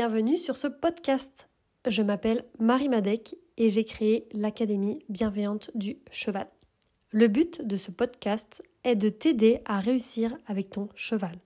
bienvenue 0.00 0.38
sur 0.38 0.56
ce 0.56 0.66
podcast. 0.66 1.50
Je 1.86 2.00
m'appelle 2.00 2.46
Marie 2.58 2.88
Madec 2.88 3.36
et 3.58 3.68
j'ai 3.68 3.84
créé 3.84 4.26
l'Académie 4.32 5.04
bienveillante 5.10 5.70
du 5.74 5.98
cheval. 6.10 6.48
Le 7.10 7.28
but 7.28 7.60
de 7.60 7.76
ce 7.76 7.90
podcast 7.90 8.62
est 8.82 8.96
de 8.96 9.10
t'aider 9.10 9.60
à 9.66 9.78
réussir 9.78 10.34
avec 10.46 10.70
ton 10.70 10.88
cheval. 10.94 11.38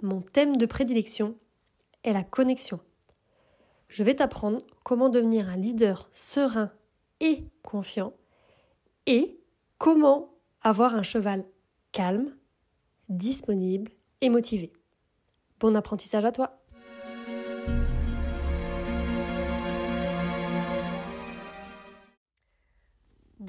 Mon 0.00 0.22
thème 0.22 0.56
de 0.56 0.64
prédilection 0.64 1.36
est 2.04 2.14
la 2.14 2.24
connexion. 2.24 2.80
Je 3.88 4.02
vais 4.02 4.14
t'apprendre 4.14 4.62
comment 4.82 5.10
devenir 5.10 5.50
un 5.50 5.56
leader 5.56 6.08
serein 6.10 6.72
et 7.20 7.44
confiant 7.62 8.14
et 9.04 9.38
comment 9.76 10.32
avoir 10.62 10.94
un 10.94 11.02
cheval 11.02 11.44
calme, 11.92 12.34
disponible 13.10 13.92
et 14.22 14.30
motivé. 14.30 14.72
Bon 15.60 15.76
apprentissage 15.76 16.24
à 16.24 16.32
toi 16.32 16.63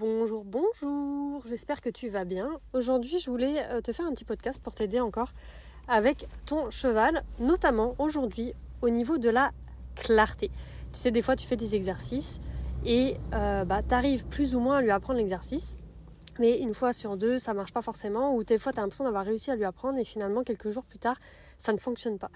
Bonjour, 0.08 0.46
bonjour, 0.46 1.42
j'espère 1.48 1.82
que 1.82 1.90
tu 1.90 2.10
vas 2.10 2.26
bien. 2.26 2.60
Aujourd'hui 2.74 3.18
je 3.18 3.28
voulais 3.28 3.66
euh, 3.72 3.82
te 3.82 3.92
faire 3.92 4.06
un 4.06 4.12
petit 4.12 4.24
podcast 4.24 4.62
pour 4.62 4.76
t'aider 4.76 5.00
encore 5.00 5.34
avec 5.88 6.28
ton 6.46 6.70
cheval, 6.70 7.24
notamment 7.40 7.96
aujourd'hui 7.98 8.54
au 8.84 8.90
niveau 8.90 9.18
de 9.18 9.30
la 9.30 9.50
clarté. 9.96 10.52
Tu 10.94 11.00
sais, 11.00 11.10
des 11.10 11.24
fois 11.24 11.36
tu 11.36 11.48
fais 11.48 11.58
des 11.58 11.74
exercices 11.74 12.40
et 12.86 13.18
euh, 13.34 13.66
bah, 13.66 13.82
tu 13.82 13.96
arrives 13.96 14.28
plus 14.28 14.54
ou 14.54 14.60
moins 14.60 14.78
à 14.78 14.82
lui 14.84 14.92
apprendre 14.92 15.18
l'exercice 15.18 15.76
mais 16.38 16.60
une 16.60 16.76
fois 16.76 16.94
sur 16.94 17.18
deux, 17.18 17.40
ça 17.40 17.56
marche 17.56 17.74
pas 17.74 17.82
forcément, 17.82 18.36
ou 18.36 18.44
des 18.44 18.60
fois 18.60 18.74
tu 18.74 18.80
as 18.80 18.82
l'impression 18.84 19.06
d'avoir 19.06 19.26
réussi 19.26 19.50
à 19.50 19.56
lui 19.56 19.66
apprendre 19.66 19.98
et 19.98 20.04
finalement 20.04 20.44
quelques 20.44 20.70
jours 20.70 20.84
plus 20.84 21.00
tard, 21.00 21.18
ça 21.58 21.74
ne 21.74 21.78
fonctionne 21.78 22.20
pas. 22.20 22.30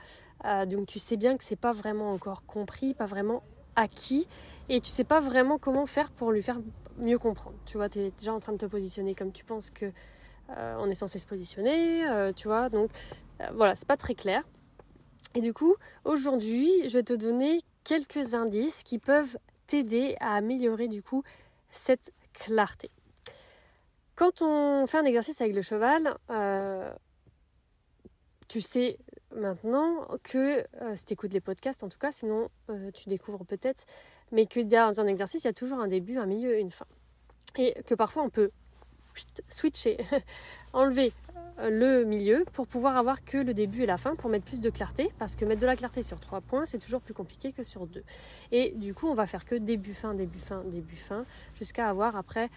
Euh, 0.46 0.66
donc 0.66 0.88
tu 0.88 0.98
sais 0.98 1.18
bien 1.18 1.38
que 1.38 1.44
c'est 1.44 1.56
pas 1.60 1.74
vraiment 1.74 2.14
encore 2.14 2.46
compris, 2.48 2.96
pas 2.96 3.06
vraiment 3.06 3.44
acquis, 3.76 4.28
et 4.70 4.82
tu 4.82 4.90
sais 4.90 5.04
pas 5.04 5.20
vraiment 5.20 5.58
comment 5.58 5.86
faire 5.86 6.12
pour 6.12 6.32
lui 6.32 6.42
faire 6.42 6.60
mieux 6.98 7.18
comprendre. 7.18 7.56
Tu 7.66 7.78
vois, 7.78 7.90
tu 7.90 8.00
es 8.00 8.12
déjà 8.12 8.34
en 8.34 8.40
train 8.40 8.54
de 8.54 8.58
te 8.58 8.66
positionner 8.66 9.16
comme 9.16 9.32
tu 9.32 9.46
penses 9.46 9.70
que 9.70 9.92
euh, 10.58 10.76
on 10.80 10.90
est 10.90 10.96
censé 10.96 11.20
se 11.20 11.28
positionner, 11.28 12.08
euh, 12.08 12.34
tu 12.34 12.48
vois, 12.48 12.70
donc 12.70 12.90
voilà, 13.54 13.76
c'est 13.76 13.88
pas 13.88 13.98
très 13.98 14.16
clair. 14.16 14.44
Et 15.36 15.42
du 15.42 15.54
coup, 15.54 15.76
aujourd'hui, 16.04 16.90
je 16.90 16.98
vais 16.98 17.04
te 17.04 17.14
donner 17.14 17.62
quelques 17.84 18.34
indices 18.34 18.84
qui 18.84 19.00
peuvent 19.00 19.38
t'aider 19.68 20.16
à 20.20 20.36
améliorer 20.36 20.88
du 20.88 21.04
coup 21.04 21.24
cette 21.72 22.12
clarté. 22.34 22.90
Quand 24.16 24.42
on 24.42 24.86
fait 24.88 24.98
un 24.98 25.06
exercice 25.06 25.40
avec 25.40 25.56
le 25.56 25.62
cheval, 25.62 26.18
euh, 26.30 26.92
tu 28.48 28.60
sais 28.60 28.98
maintenant 29.36 30.08
que, 30.24 30.66
euh, 30.82 30.96
si 30.96 31.06
tu 31.06 31.14
écoutes 31.14 31.34
les 31.34 31.42
podcasts 31.42 31.84
en 31.84 31.90
tout 31.90 31.98
cas, 31.98 32.12
sinon 32.12 32.50
euh, 32.70 32.92
tu 32.92 33.10
découvres 33.10 33.46
peut-être, 33.46 33.86
mais 34.32 34.46
que 34.46 34.60
dans 34.60 35.00
un 35.00 35.08
exercice, 35.08 35.44
il 35.44 35.48
y 35.48 35.50
a 35.50 35.54
toujours 35.54 35.80
un 35.80 35.88
début, 35.88 36.18
un 36.18 36.26
milieu 36.26 36.58
et 36.58 36.62
une 36.62 36.72
fin. 36.72 36.86
Et 37.58 37.82
que 37.86 37.96
parfois 37.96 38.24
on 38.24 38.30
peut 38.30 38.52
switcher, 39.50 39.98
enlever 40.74 41.14
le 41.62 42.04
milieu 42.04 42.46
pour 42.54 42.68
pouvoir 42.68 42.96
avoir 42.96 43.24
que 43.24 43.38
le 43.38 43.54
début 43.54 43.84
et 43.84 43.86
la 43.86 43.98
fin 43.98 44.14
pour 44.16 44.30
mettre 44.30 44.46
plus 44.46 44.62
de 44.62 44.70
clarté 44.70 45.12
parce 45.20 45.36
que 45.36 45.44
mettre 45.44 45.62
de 45.62 45.66
la 45.66 45.76
clarté 45.76 46.04
sur 46.04 46.20
trois 46.20 46.40
points 46.40 46.66
c'est 46.66 46.78
toujours 46.78 47.02
plus 47.02 47.14
compliqué 47.14 47.52
que 47.52 47.64
sur 47.64 47.86
deux 47.86 48.04
et 48.52 48.72
du 48.78 48.94
coup 48.94 49.08
on 49.08 49.14
va 49.14 49.28
faire 49.28 49.44
que 49.44 49.56
début 49.56 49.94
fin 49.94 50.14
début 50.14 50.40
fin 50.40 50.64
début 50.64 50.96
fin 50.96 51.26
jusqu'à 51.56 51.90
avoir 51.90 52.16
après 52.16 52.50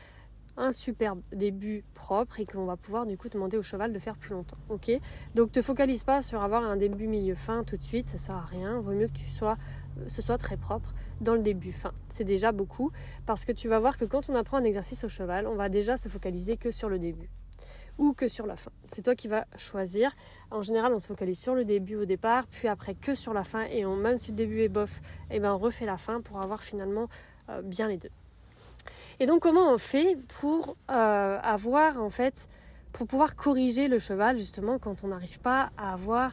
un 0.57 0.73
superbe 0.73 1.21
début 1.33 1.85
propre 1.95 2.41
et 2.41 2.47
qu'on 2.47 2.65
va 2.65 2.77
pouvoir 2.77 3.07
du 3.07 3.17
coup 3.17 3.29
demander 3.29 3.57
au 3.57 3.63
cheval 3.63 3.93
de 3.93 3.99
faire 3.99 4.17
plus 4.17 4.33
longtemps. 4.33 4.59
Ok? 4.69 4.91
Donc 5.35 5.53
te 5.53 5.63
focalise 5.63 6.05
pas 6.05 6.23
sur 6.23 6.43
avoir 6.43 6.63
un 6.65 6.77
début, 6.77 7.07
milieu, 7.07 7.35
fin 7.35 7.65
tout 7.65 7.77
de 7.77 7.83
suite, 7.83 8.09
ça 8.09 8.19
sert 8.19 8.35
à 8.35 8.45
rien. 8.45 8.81
Vaut 8.81 8.93
mieux 8.93 9.09
que 9.09 9.19
tu 9.19 9.29
sois, 9.29 9.57
euh, 9.99 10.09
ce 10.09 10.23
soit 10.23 10.39
très 10.39 10.57
propre 10.57 10.95
dans 11.21 11.35
le 11.35 11.43
début, 11.43 11.73
fin. 11.73 11.93
C'est 12.15 12.25
déjà 12.25 12.53
beaucoup 12.53 12.93
parce 13.27 13.45
que 13.45 13.53
tu 13.53 13.69
vas 13.69 13.79
voir 13.79 13.97
que 13.97 14.05
quand 14.05 14.29
on 14.29 14.35
apprend 14.35 14.59
un 14.59 14.65
exercice 14.65 15.05
au 15.05 15.09
cheval, 15.09 15.47
on 15.47 15.55
va 15.55 15.69
déjà 15.69 15.97
se 15.97 16.09
focaliser 16.09 16.57
que 16.57 16.71
sur 16.71 16.89
le 16.89 16.99
début 16.99 17.31
ou 17.99 18.13
que 18.15 18.29
sur 18.29 18.47
la 18.47 18.57
fin. 18.57 18.73
C'est 18.89 19.03
toi 19.03 19.15
qui 19.15 19.29
vas 19.29 19.47
choisir. 19.57 20.13
En 20.51 20.63
général, 20.63 20.93
on 20.95 20.99
se 20.99 21.07
focalise 21.07 21.39
sur 21.39 21.55
le 21.55 21.65
début 21.65 21.97
au 21.97 22.05
départ, 22.05 22.47
puis 22.47 22.69
après 22.69 22.95
que 22.95 23.15
sur 23.15 23.35
la 23.35 23.45
fin. 23.45 23.65
Et 23.65 23.85
même 23.85 24.19
si 24.19 24.31
le 24.31 24.37
début 24.37 24.61
est 24.61 24.69
bof, 24.69 25.01
et 25.31 25.37
eh 25.37 25.41
ben 25.41 25.53
on 25.53 25.59
refait 25.59 25.87
la 25.87 25.99
fin 25.99 26.21
pour 26.21 26.41
avoir 26.41 26.63
finalement 26.63 27.09
euh, 27.51 27.63
bien 27.63 27.89
les 27.89 27.99
deux. 27.99 28.11
Et 29.23 29.27
donc 29.27 29.43
comment 29.43 29.73
on 29.73 29.79
fait 29.79 30.19
pour 30.41 30.77
euh, 30.91 31.39
avoir 31.45 32.03
en 32.03 32.11
fait, 32.11 32.49
pour 32.91 33.07
pouvoir 33.07 33.37
corriger 33.37 33.87
le 33.87 34.01
cheval 34.01 34.37
justement 34.37 34.81
quand 34.81 35.05
on 35.05 35.07
n'arrive 35.07 35.39
pas 35.39 35.71
à 35.79 35.93
avoir 35.93 36.33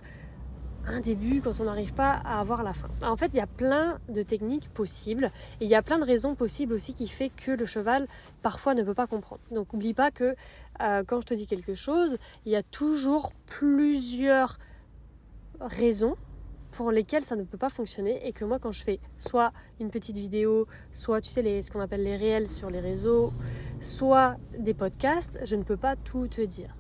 un 0.87 0.99
début, 0.99 1.39
quand 1.39 1.59
on 1.59 1.65
n'arrive 1.65 1.93
pas 1.93 2.13
à 2.25 2.39
avoir 2.39 2.63
la 2.63 2.73
fin? 2.73 2.87
En 3.03 3.15
fait, 3.15 3.27
il 3.27 3.35
y 3.35 3.41
a 3.41 3.45
plein 3.45 3.99
de 4.09 4.23
techniques 4.23 4.69
possibles 4.69 5.29
et 5.61 5.65
il 5.65 5.69
y 5.69 5.75
a 5.75 5.83
plein 5.83 5.99
de 5.99 6.03
raisons 6.03 6.33
possibles 6.33 6.73
aussi 6.73 6.95
qui 6.95 7.07
fait 7.07 7.29
que 7.29 7.51
le 7.51 7.67
cheval 7.67 8.07
parfois 8.41 8.73
ne 8.73 8.81
peut 8.81 8.95
pas 8.95 9.05
comprendre. 9.05 9.41
Donc 9.51 9.71
n'oublie 9.71 9.93
pas 9.93 10.09
que 10.09 10.35
euh, 10.81 11.03
quand 11.05 11.21
je 11.21 11.27
te 11.27 11.35
dis 11.35 11.45
quelque 11.45 11.75
chose, 11.75 12.17
il 12.47 12.51
y 12.51 12.55
a 12.55 12.63
toujours 12.63 13.33
plusieurs 13.45 14.57
raisons 15.61 16.15
pour 16.71 16.91
lesquels 16.91 17.25
ça 17.25 17.35
ne 17.35 17.43
peut 17.43 17.57
pas 17.57 17.69
fonctionner 17.69 18.25
et 18.27 18.33
que 18.33 18.45
moi 18.45 18.59
quand 18.59 18.71
je 18.71 18.83
fais 18.83 18.99
soit 19.17 19.51
une 19.79 19.89
petite 19.89 20.17
vidéo, 20.17 20.67
soit 20.91 21.21
tu 21.21 21.29
sais 21.29 21.41
les, 21.41 21.61
ce 21.61 21.71
qu'on 21.71 21.79
appelle 21.79 22.03
les 22.03 22.17
réels 22.17 22.49
sur 22.49 22.69
les 22.69 22.79
réseaux, 22.79 23.31
soit 23.81 24.37
des 24.57 24.73
podcasts, 24.73 25.39
je 25.43 25.55
ne 25.55 25.63
peux 25.63 25.77
pas 25.77 25.95
tout 25.95 26.27
te 26.27 26.41
dire. 26.41 26.75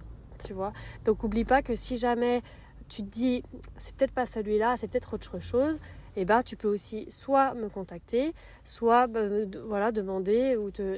Tu 0.45 0.53
vois 0.53 0.73
Donc 1.05 1.23
oublie 1.23 1.45
pas 1.45 1.61
que 1.61 1.75
si 1.75 1.97
jamais 1.97 2.41
tu 2.87 3.03
te 3.03 3.09
dis 3.09 3.43
c'est 3.77 3.95
peut-être 3.95 4.13
pas 4.13 4.25
celui-là, 4.25 4.75
c'est 4.77 4.87
peut-être 4.87 5.13
autre 5.13 5.39
chose, 5.39 5.79
et 6.15 6.21
eh 6.21 6.25
ben 6.25 6.41
tu 6.41 6.55
peux 6.55 6.67
aussi 6.67 7.05
soit 7.09 7.53
me 7.53 7.69
contacter, 7.69 8.33
soit 8.63 9.07
bah, 9.07 9.21
voilà 9.65 9.91
demander 9.91 10.57
ou 10.57 10.71
te, 10.71 10.97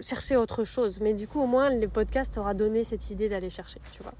chercher 0.00 0.36
autre 0.36 0.64
chose. 0.64 1.00
Mais 1.00 1.14
du 1.14 1.26
coup 1.26 1.40
au 1.40 1.46
moins 1.46 1.70
le 1.70 1.88
podcast 1.88 2.34
t'aura 2.34 2.54
donné 2.54 2.84
cette 2.84 3.10
idée 3.10 3.28
d'aller 3.28 3.50
chercher, 3.50 3.80
tu 3.92 4.02
vois. 4.02 4.14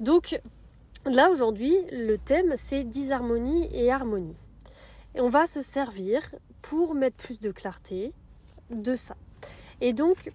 Donc 0.00 0.40
Là 1.06 1.30
aujourd'hui, 1.30 1.74
le 1.92 2.16
thème 2.16 2.54
c'est 2.56 2.84
disharmonie 2.84 3.68
et 3.72 3.90
harmonie. 3.90 4.36
Et 5.14 5.20
on 5.20 5.28
va 5.28 5.46
se 5.46 5.60
servir 5.60 6.22
pour 6.62 6.94
mettre 6.94 7.16
plus 7.16 7.40
de 7.40 7.50
clarté 7.50 8.12
de 8.70 8.94
ça. 8.96 9.16
Et 9.80 9.92
donc, 9.92 10.32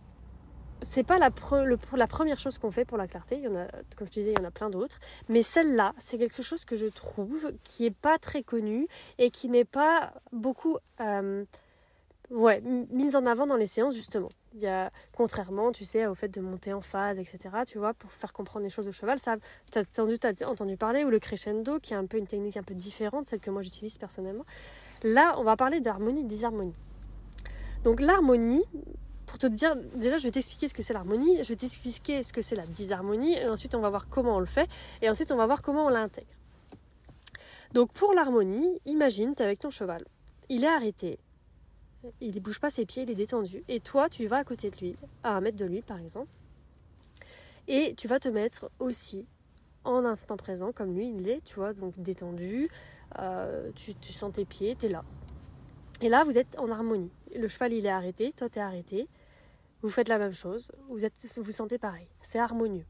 c'est 0.81 1.03
pas 1.03 1.18
la, 1.18 1.30
première 1.31 2.38
chose 2.38 2.58
qu'on 2.58 2.72
fait 2.72 2.86
pour 2.86 2.98
la 2.98 3.08
clarté. 3.08 3.38
Il 3.38 3.44
y 3.44 3.48
en 3.48 3.56
a, 3.56 3.68
comme 3.96 4.08
je 4.08 4.12
disais, 4.12 4.31
il 4.31 4.40
y 4.40 4.42
en 4.42 4.48
a 4.48 4.52
plein 4.52 4.70
d'autres. 4.70 5.00
Mais 5.30 5.44
celle-là, 5.44 5.94
c'est 5.98 6.18
quelque 6.18 6.44
chose 6.44 6.66
que 6.66 6.76
je 6.76 6.88
trouve 6.88 7.53
qui 7.64 7.86
est 7.86 7.96
pas 7.96 8.18
très 8.18 8.44
connu 8.44 8.88
et 9.18 9.32
qui 9.32 9.50
n'est 9.50 9.66
pas 9.66 10.14
beaucoup 10.32 10.78
euh, 11.00 11.46
mise 12.30 13.16
en 13.16 13.26
avant 13.26 13.47
dans 13.47 13.56
les 13.56 13.66
séances 13.66 13.96
justement. 13.96 14.30
Contrairement, 15.12 15.72
tu 15.72 15.86
sais, 15.86 16.08
au 16.08 16.16
fait 16.16 16.30
de 16.30 16.42
monter 16.42 16.74
en 16.74 16.82
phase, 16.82 17.20
etc., 17.20 17.38
tu 17.68 17.78
vois, 17.78 17.94
pour 17.94 18.12
faire 18.12 18.34
comprendre 18.34 18.64
les 18.64 18.70
choses 18.70 18.88
au 18.88 18.92
cheval, 18.92 19.20
ça, 19.20 19.38
tu 19.72 19.80
as 19.80 19.82
entendu, 19.82 20.18
as 20.24 20.48
entendu 20.48 20.78
parler, 20.78 21.04
ou 21.04 21.10
le 21.10 21.20
crescendo, 21.20 21.80
qui 21.80 21.94
est 21.94 21.98
un 21.98 22.06
peu 22.06 22.18
une 22.18 22.28
technique 22.28 22.58
un 22.58 22.64
peu 22.64 22.74
différente, 22.74 23.28
celle 23.28 23.40
que 23.40 23.52
moi 23.52 23.62
j'utilise 23.62 23.98
personnellement. 23.98 24.46
Là, 25.04 25.36
on 25.38 25.44
va 25.44 25.56
parler 25.56 25.82
d'harmonie, 25.82 26.24
disharmonie. 26.24 26.76
Donc 27.84 28.00
l'harmonie, 28.00 28.64
pour 29.26 29.38
te 29.38 29.46
dire, 29.48 29.76
déjà 29.96 30.18
je 30.18 30.24
vais 30.24 30.32
t'expliquer 30.32 30.68
ce 30.68 30.74
que 30.74 30.82
c'est 30.82 30.94
l'harmonie, 30.94 31.44
je 31.44 31.50
vais 31.50 31.56
t'expliquer 31.56 32.24
ce 32.24 32.34
que 32.34 32.42
c'est 32.42 32.56
la 32.56 32.66
disharmonie, 32.66 33.38
et 33.38 33.48
ensuite 33.48 33.76
on 33.76 33.82
va 33.82 33.90
voir 33.90 34.08
comment 34.10 34.38
on 34.38 34.40
le 34.40 34.46
fait, 34.46 34.68
et 35.02 35.10
ensuite 35.10 35.32
on 35.32 35.36
va 35.36 35.46
voir 35.46 35.62
comment 35.62 35.86
on 35.86 35.90
l'intègre. 35.90 36.34
Donc 37.74 37.92
pour 37.92 38.14
l'harmonie, 38.14 38.80
imagine, 38.86 39.36
tu 39.36 39.44
es 39.44 39.46
avec 39.46 39.60
ton 39.60 39.70
cheval, 39.70 40.06
il 40.50 40.64
est 40.64 40.68
arrêté, 40.68 41.20
il 42.22 42.36
ne 42.36 42.40
bouge 42.40 42.60
pas 42.60 42.70
ses 42.70 42.85
pieds, 42.85 43.03
il 43.03 43.12
est 43.12 43.16
détendu. 43.16 43.64
Et 43.68 43.79
toi, 43.79 44.09
tu 44.09 44.28
vas 44.28 44.38
à 44.38 44.44
côté 44.44 44.70
de 44.70 44.76
lui, 44.78 44.96
à 45.24 45.35
un 45.35 45.41
mètre 45.41 45.58
de 45.58 45.66
lui 45.66 45.82
par 45.82 46.00
exemple, 46.00 46.29
et 47.68 47.96
tu 47.96 48.08
vas 48.08 48.20
te 48.20 48.29
mettre 48.29 48.70
aussi 48.79 49.26
en 49.84 50.06
instant 50.06 50.38
présent, 50.38 50.72
comme 50.72 50.94
lui 50.94 51.09
il 51.09 51.28
est, 51.29 51.44
tu 51.44 51.56
vois, 51.56 51.74
donc 51.74 52.00
détendu, 52.00 52.70
euh, 53.20 53.72
tu, 53.76 54.14
sens 54.14 54.34
tes 54.34 54.46
pieds, 54.46 54.76
tu 54.76 54.88
es 54.88 54.90
là. 54.90 55.03
Et 56.02 56.09
là, 56.09 56.24
vous 56.24 56.38
êtes 56.38 56.58
en 56.59 56.70
harmonie. 56.72 57.12
Le 57.35 57.47
cheval, 57.47 57.74
il 57.74 57.85
est 57.85 57.90
arrêté, 57.90 58.32
toi, 58.32 58.50
tu 58.50 58.59
es 58.59 58.62
arrêté. 58.62 59.08
Vous 59.82 59.90
faites 59.90 60.09
la 60.09 60.18
même 60.18 60.34
chose, 60.34 60.72
vous, 60.90 61.06
êtes, 61.06 61.14
vous 61.38 61.52
sentez 61.52 61.78
pareil. 61.78 62.08
C'est 62.22 62.40
harmonieux 62.40 62.85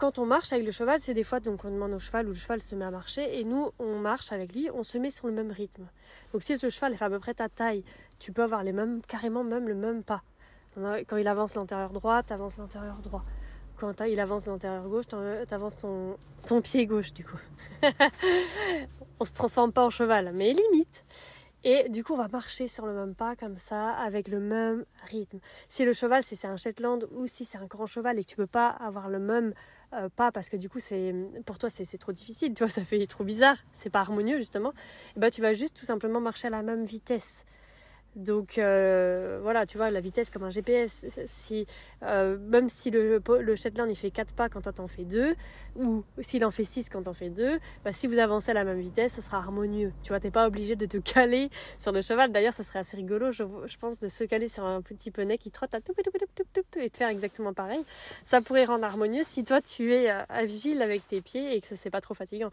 quand 0.00 0.18
on 0.18 0.24
marche 0.24 0.52
avec 0.54 0.64
le 0.64 0.72
cheval, 0.72 0.98
c'est 1.00 1.12
des 1.12 1.22
fois 1.22 1.40
donc 1.40 1.64
on 1.66 1.70
demande 1.70 1.92
au 1.92 1.98
cheval 1.98 2.26
ou 2.26 2.30
le 2.30 2.36
cheval 2.36 2.62
se 2.62 2.74
met 2.74 2.86
à 2.86 2.90
marcher 2.90 3.38
et 3.38 3.44
nous 3.44 3.70
on 3.78 3.98
marche 3.98 4.32
avec 4.32 4.54
lui, 4.54 4.70
on 4.72 4.82
se 4.82 4.96
met 4.96 5.10
sur 5.10 5.26
le 5.26 5.34
même 5.34 5.50
rythme. 5.50 5.86
Donc 6.32 6.42
si 6.42 6.56
le 6.56 6.70
cheval 6.70 6.94
est 6.94 7.02
à 7.02 7.10
peu 7.10 7.18
près 7.18 7.34
ta 7.34 7.50
taille, 7.50 7.84
tu 8.18 8.32
peux 8.32 8.42
avoir 8.42 8.64
les 8.64 8.72
mêmes 8.72 9.02
carrément 9.06 9.44
même 9.44 9.68
le 9.68 9.74
même 9.74 10.02
pas. 10.02 10.22
Quand 10.74 11.16
il 11.18 11.28
avance 11.28 11.54
l'antérieur 11.54 11.90
droit, 11.90 12.22
tu 12.22 12.32
avances 12.32 12.56
l'intérieur 12.56 12.96
droit. 13.02 13.24
Quand 13.76 14.00
il 14.00 14.18
avance 14.20 14.46
l'intérieur 14.46 14.88
gauche, 14.88 15.06
tu 15.06 15.16
avances 15.54 15.76
ton, 15.76 16.16
ton 16.46 16.62
pied 16.62 16.86
gauche 16.86 17.12
du 17.12 17.24
coup. 17.24 17.38
on 19.20 19.24
se 19.26 19.32
transforme 19.32 19.72
pas 19.72 19.84
en 19.84 19.90
cheval, 19.90 20.32
mais 20.32 20.54
limite. 20.54 21.04
Et 21.62 21.88
du 21.88 22.04
coup, 22.04 22.14
on 22.14 22.16
va 22.16 22.28
marcher 22.28 22.68
sur 22.68 22.86
le 22.86 22.94
même 22.94 23.14
pas 23.14 23.36
comme 23.36 23.58
ça, 23.58 23.90
avec 23.90 24.28
le 24.28 24.40
même 24.40 24.84
rythme. 25.10 25.38
Si 25.68 25.84
le 25.84 25.92
cheval, 25.92 26.22
c'est 26.22 26.46
un 26.46 26.56
Shetland 26.56 27.06
ou 27.12 27.26
si 27.26 27.44
c'est 27.44 27.58
un 27.58 27.66
grand 27.66 27.86
cheval 27.86 28.18
et 28.18 28.24
que 28.24 28.30
tu 28.30 28.36
peux 28.36 28.46
pas 28.46 28.68
avoir 28.68 29.08
le 29.08 29.18
même 29.18 29.52
euh, 29.92 30.08
pas 30.08 30.30
parce 30.30 30.48
que 30.48 30.56
du 30.56 30.68
coup 30.68 30.78
c'est 30.78 31.12
pour 31.44 31.58
toi 31.58 31.68
c'est 31.68 31.84
trop 31.98 32.12
difficile, 32.12 32.54
tu 32.54 32.62
vois, 32.62 32.70
ça 32.70 32.84
fait 32.84 33.04
trop 33.06 33.24
bizarre, 33.24 33.56
c'est 33.72 33.90
pas 33.90 33.98
harmonieux 34.00 34.38
justement, 34.38 34.72
et 35.16 35.18
bah 35.18 35.30
tu 35.30 35.40
vas 35.42 35.52
juste 35.52 35.76
tout 35.76 35.84
simplement 35.84 36.20
marcher 36.20 36.46
à 36.46 36.50
la 36.50 36.62
même 36.62 36.84
vitesse. 36.84 37.44
Donc 38.16 38.58
euh, 38.58 39.38
voilà, 39.42 39.66
tu 39.66 39.76
vois, 39.76 39.90
la 39.90 40.00
vitesse 40.00 40.30
comme 40.30 40.42
un 40.42 40.50
GPS, 40.50 41.06
si, 41.26 41.66
euh, 42.02 42.38
même 42.38 42.68
si 42.68 42.90
le, 42.90 43.22
le 43.40 43.56
Shetland 43.56 43.94
fait 43.94 44.10
4 44.10 44.34
pas 44.34 44.48
quand 44.48 44.62
toi 44.62 44.72
t'en 44.72 44.88
fais 44.88 45.04
2, 45.04 45.34
ou 45.76 46.02
s'il 46.18 46.44
en 46.44 46.50
fait 46.50 46.64
6 46.64 46.88
quand 46.88 47.02
t'en 47.04 47.12
fais 47.12 47.30
2, 47.30 47.60
bah, 47.84 47.92
si 47.92 48.08
vous 48.08 48.18
avancez 48.18 48.50
à 48.50 48.54
la 48.54 48.64
même 48.64 48.80
vitesse, 48.80 49.12
ça 49.12 49.20
sera 49.20 49.36
harmonieux. 49.38 49.92
Tu 50.02 50.08
vois, 50.08 50.18
t'es 50.18 50.32
pas 50.32 50.46
obligé 50.46 50.74
de 50.74 50.86
te 50.86 50.96
caler 51.14 51.50
sur 51.78 51.92
le 51.92 52.02
cheval. 52.02 52.32
D'ailleurs, 52.32 52.52
ça 52.52 52.64
serait 52.64 52.80
assez 52.80 52.96
rigolo, 52.96 53.30
je, 53.30 53.44
pense, 53.78 53.98
de 54.00 54.08
se 54.08 54.24
caler 54.24 54.48
sur 54.48 54.64
un 54.64 54.82
petit 54.82 55.10
poney 55.12 55.38
qui 55.38 55.50
trotte 55.50 55.74
à 55.74 55.78
et 56.76 56.88
de 56.88 56.96
faire 56.96 57.08
exactement 57.08 57.52
pareil. 57.52 57.84
Ça 58.24 58.40
pourrait 58.40 58.64
rendre 58.64 58.84
harmonieux 58.84 59.22
si 59.24 59.44
toi 59.44 59.60
tu 59.60 59.94
es 59.94 60.10
euh, 60.10 60.22
à 60.28 60.44
vigile 60.44 60.82
avec 60.82 61.06
tes 61.06 61.20
pieds 61.20 61.54
et 61.54 61.60
que 61.60 61.76
c'est 61.76 61.90
pas 61.90 62.00
trop 62.00 62.14
fatigant. 62.14 62.50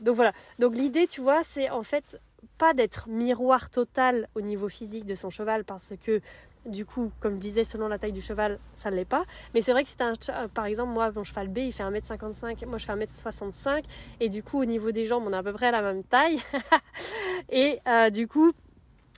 Donc 0.00 0.16
voilà. 0.16 0.32
Donc 0.58 0.74
l'idée, 0.74 1.06
tu 1.06 1.20
vois, 1.20 1.42
c'est 1.44 1.70
en 1.70 1.82
fait 1.82 2.20
pas 2.58 2.74
d'être 2.74 3.08
miroir 3.08 3.70
total 3.70 4.28
au 4.34 4.40
niveau 4.40 4.68
physique 4.68 5.04
de 5.04 5.14
son 5.14 5.30
cheval 5.30 5.64
parce 5.64 5.94
que 6.00 6.20
du 6.66 6.86
coup, 6.86 7.10
comme 7.20 7.34
je 7.34 7.40
disais, 7.40 7.64
selon 7.64 7.88
la 7.88 7.98
taille 7.98 8.12
du 8.12 8.20
cheval, 8.20 8.58
ça 8.74 8.90
ne 8.90 8.96
l'est 8.96 9.04
pas. 9.04 9.24
Mais 9.54 9.60
c'est 9.60 9.72
vrai 9.72 9.82
que 9.82 9.90
c'est 9.90 10.00
un 10.00 10.48
par 10.48 10.66
exemple, 10.66 10.92
moi, 10.92 11.10
mon 11.10 11.24
cheval 11.24 11.48
B, 11.48 11.58
il 11.58 11.72
fait 11.72 11.82
1m55, 11.82 12.66
moi 12.66 12.78
je 12.78 12.86
fais 12.86 12.92
1m65, 12.92 13.84
et 14.20 14.28
du 14.28 14.42
coup, 14.42 14.60
au 14.60 14.64
niveau 14.64 14.92
des 14.92 15.06
jambes, 15.06 15.24
on 15.26 15.32
a 15.32 15.38
à 15.38 15.42
peu 15.42 15.52
près 15.52 15.70
la 15.72 15.82
même 15.82 16.04
taille. 16.04 16.40
et 17.50 17.80
euh, 17.88 18.10
du 18.10 18.28
coup, 18.28 18.52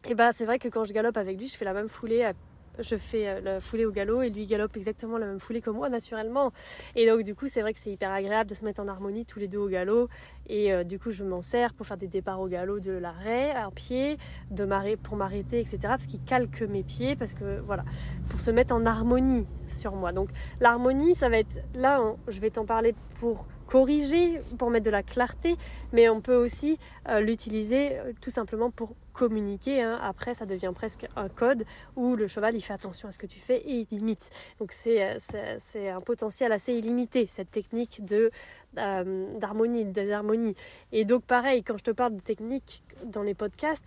eh 0.07 0.15
ben, 0.15 0.33
c'est 0.33 0.47
vrai 0.47 0.59
que 0.59 0.69
quand 0.69 0.85
je 0.85 0.93
galope 0.93 1.17
avec 1.17 1.39
lui, 1.39 1.47
je 1.47 1.57
fais 1.57 1.65
la 1.65 1.75
même 1.75 1.89
foulée 1.89 2.31
je 2.79 2.97
fais 2.97 3.29
euh, 3.29 3.41
la 3.41 3.61
foulée 3.61 3.85
au 3.85 3.93
galop 3.93 4.23
et 4.23 4.31
lui 4.31 4.47
galope 4.47 4.77
exactement 4.77 5.19
la 5.19 5.27
même 5.27 5.41
foulée 5.41 5.61
que 5.61 5.71
moi 5.71 5.89
naturellement. 5.89 6.53
Et 6.97 7.07
donc 7.07 7.23
du 7.23 7.35
coup 7.35 7.49
c'est 7.49 7.61
vrai 7.61 7.73
que 7.73 7.79
c'est 7.79 7.91
hyper 7.91 8.11
agréable 8.11 8.51
de 8.51 8.55
se 8.55 8.65
mettre 8.65 8.81
en 8.81 8.89
harmonie 8.89 9.25
tous 9.25 9.39
les 9.39 9.49
deux 9.49 9.59
au 9.59 9.69
galop. 9.69 10.09
Et 10.49 10.73
euh, 10.73 10.85
du 10.85 10.99
coup 10.99 11.11
je 11.11 11.25
m'en 11.25 11.43
sers 11.43 11.73
pour 11.75 11.87
faire 11.87 11.97
des 11.97 12.09
départs 12.09 12.41
au 12.41 12.49
galop 12.49 12.81
de 12.81 12.93
l'arrêt 12.93 13.51
à 13.53 13.71
pied, 13.71 14.19
de 14.51 14.65
pour 14.97 15.17
m'arrêter, 15.17 15.61
etc. 15.61 15.79
Parce 15.83 16.07
qu'il 16.07 16.23
calque 16.23 16.63
mes 16.63 16.83
pieds, 16.83 17.17
parce 17.17 17.35
que 17.35 17.61
voilà, 17.61 17.85
pour 18.29 18.41
se 18.41 18.51
mettre 18.51 18.75
en 18.75 18.85
harmonie 18.87 19.47
sur 19.69 19.95
moi. 19.95 20.13
Donc 20.13 20.31
l'harmonie 20.61 21.15
ça 21.15 21.29
va 21.29 21.39
être, 21.39 21.61
là 21.75 22.01
je 22.29 22.41
vais 22.41 22.51
t'en 22.51 22.65
parler 22.65 22.95
pour 23.21 23.47
corriger, 23.67 24.41
pour 24.59 24.71
mettre 24.71 24.87
de 24.87 24.91
la 24.91 25.03
clarté, 25.03 25.57
mais 25.93 26.09
on 26.09 26.21
peut 26.21 26.37
aussi 26.37 26.79
euh, 27.09 27.21
l'utiliser 27.21 27.99
euh, 27.99 28.13
tout 28.21 28.31
simplement 28.31 28.71
pour 28.71 28.95
communiquer. 29.13 29.83
Hein. 29.83 29.99
Après, 30.03 30.35
ça 30.35 30.47
devient 30.47 30.73
presque 30.75 31.07
un 31.17 31.29
code 31.29 31.65
où 31.97 32.17
le 32.17 32.29
cheval 32.29 32.55
il 32.55 32.61
fait 32.61 32.73
attention 32.73 33.09
à 33.09 33.11
ce 33.11 33.19
que 33.19 33.27
tu 33.27 33.39
fais 33.39 33.59
et 33.59 33.87
il 33.91 33.99
imite. 33.99 34.31
Donc 34.59 34.73
c'est, 34.73 35.03
euh, 35.03 35.95
un 35.95 36.01
potentiel 36.01 36.53
assez 36.53 36.75
illimité, 36.75 37.27
cette 37.27 37.51
technique 37.51 38.05
de, 38.05 38.31
d'harmonie, 38.75 39.85
de 39.85 39.93
désharmonie. 39.93 40.57
Et 40.93 41.05
donc 41.05 41.25
pareil, 41.25 41.63
quand 41.63 41.79
je 41.79 41.85
te 41.85 41.91
parle 41.91 42.17
de 42.17 42.21
technique 42.21 42.83
dans 43.05 43.23
les 43.23 43.35
podcasts, 43.35 43.85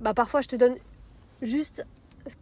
bah, 0.00 0.14
parfois 0.14 0.40
je 0.40 0.48
te 0.48 0.56
donne 0.56 0.76
juste 1.42 1.84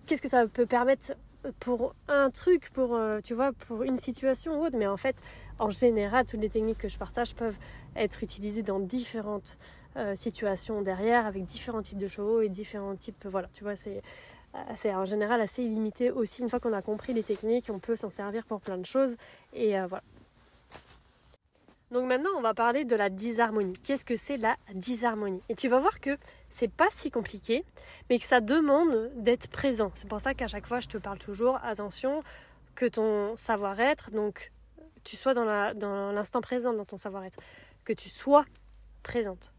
qu'est-ce 0.06 0.22
que 0.22 0.28
ça 0.28 0.46
peut 0.46 0.66
permettre 0.66 1.12
pour 1.60 1.94
un 2.08 2.30
truc, 2.30 2.70
pour, 2.72 2.98
tu 3.22 3.34
vois, 3.34 3.52
pour 3.52 3.82
une 3.82 3.96
situation 3.96 4.60
ou 4.60 4.66
autre, 4.66 4.76
mais 4.78 4.86
en 4.86 4.96
fait, 4.96 5.16
en 5.58 5.70
général, 5.70 6.26
toutes 6.26 6.40
les 6.40 6.50
techniques 6.50 6.78
que 6.78 6.88
je 6.88 6.98
partage 6.98 7.34
peuvent 7.34 7.56
être 7.96 8.22
utilisées 8.22 8.62
dans 8.62 8.78
différentes 8.78 9.58
euh, 9.96 10.14
situations 10.14 10.82
derrière, 10.82 11.24
avec 11.24 11.44
différents 11.44 11.80
types 11.80 11.98
de 11.98 12.06
chevaux 12.06 12.42
et 12.42 12.50
différents 12.50 12.96
types. 12.96 13.26
Voilà, 13.26 13.48
tu 13.52 13.64
vois, 13.64 13.76
c'est 13.76 14.02
c'est 14.74 14.94
en 14.94 15.04
général 15.04 15.40
assez 15.42 15.62
illimité 15.62 16.10
aussi. 16.10 16.40
Une 16.40 16.48
fois 16.48 16.60
qu'on 16.60 16.72
a 16.72 16.80
compris 16.80 17.12
les 17.12 17.22
techniques, 17.22 17.66
on 17.68 17.78
peut 17.78 17.94
s'en 17.94 18.08
servir 18.08 18.44
pour 18.46 18.60
plein 18.60 18.78
de 18.78 18.86
choses. 18.86 19.16
Et 19.52 19.78
euh, 19.78 19.86
voilà. 19.86 20.02
Donc 21.92 22.06
maintenant, 22.06 22.30
on 22.36 22.40
va 22.40 22.52
parler 22.52 22.84
de 22.84 22.96
la 22.96 23.08
disharmonie. 23.08 23.74
Qu'est-ce 23.84 24.04
que 24.04 24.16
c'est 24.16 24.36
la 24.36 24.56
disharmonie? 24.74 25.40
Et 25.48 25.54
tu 25.54 25.68
vas 25.68 25.78
voir 25.78 26.00
que 26.00 26.16
c'est 26.50 26.70
pas 26.70 26.88
si 26.90 27.10
compliqué, 27.10 27.64
mais 28.10 28.18
que 28.18 28.24
ça 28.24 28.40
demande 28.40 29.12
d'être 29.14 29.48
présent. 29.48 29.92
C'est 29.94 30.08
pour 30.08 30.20
ça 30.20 30.34
qu'à 30.34 30.48
chaque 30.48 30.66
fois, 30.66 30.80
je 30.80 30.88
te 30.88 30.98
parle 30.98 31.18
toujours 31.18 31.58
attention 31.62 32.22
que 32.74 32.86
ton 32.86 33.36
savoir-être, 33.36 34.10
donc 34.10 34.52
tu 35.04 35.16
sois 35.16 35.32
dans 35.32 35.44
l'instant 36.12 36.40
présent 36.40 36.72
dans 36.72 36.84
ton 36.84 36.96
savoir-être, 36.96 37.38
que 37.84 37.92
tu 37.92 38.08
sois 38.08 38.44
présente. 39.02 39.52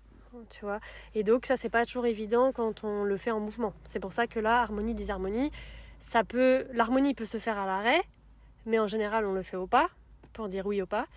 Tu 0.50 0.65
vois 0.65 0.80
et 1.15 1.23
donc 1.23 1.47
ça 1.47 1.56
c'est 1.56 1.69
pas 1.69 1.83
toujours 1.83 2.06
évident 2.06 2.51
quand 2.51 2.83
on 2.83 3.03
le 3.03 3.18
fait 3.18 3.31
en 3.31 3.39
mouvement. 3.39 3.73
C'est 3.85 4.00
pour 4.00 4.13
ça 4.13 4.27
que 4.27 4.39
là 4.39 4.62
harmonie 4.62 4.94
disharmonie, 4.94 5.51
ça 5.97 6.23
peut 6.23 6.68
l'harmonie 6.73 7.15
peut 7.15 7.25
se 7.25 7.38
faire 7.38 7.57
à 7.57 7.65
l'arrêt, 7.65 8.03
mais 8.68 8.77
en 8.77 8.88
général 8.88 9.25
on 9.25 9.33
le 9.33 9.41
fait 9.41 9.57
au 9.57 9.65
pas 9.65 9.89
pour 10.33 10.47
dire 10.47 10.68
oui 10.68 10.81
au 10.81 10.85
pas. 10.85 11.07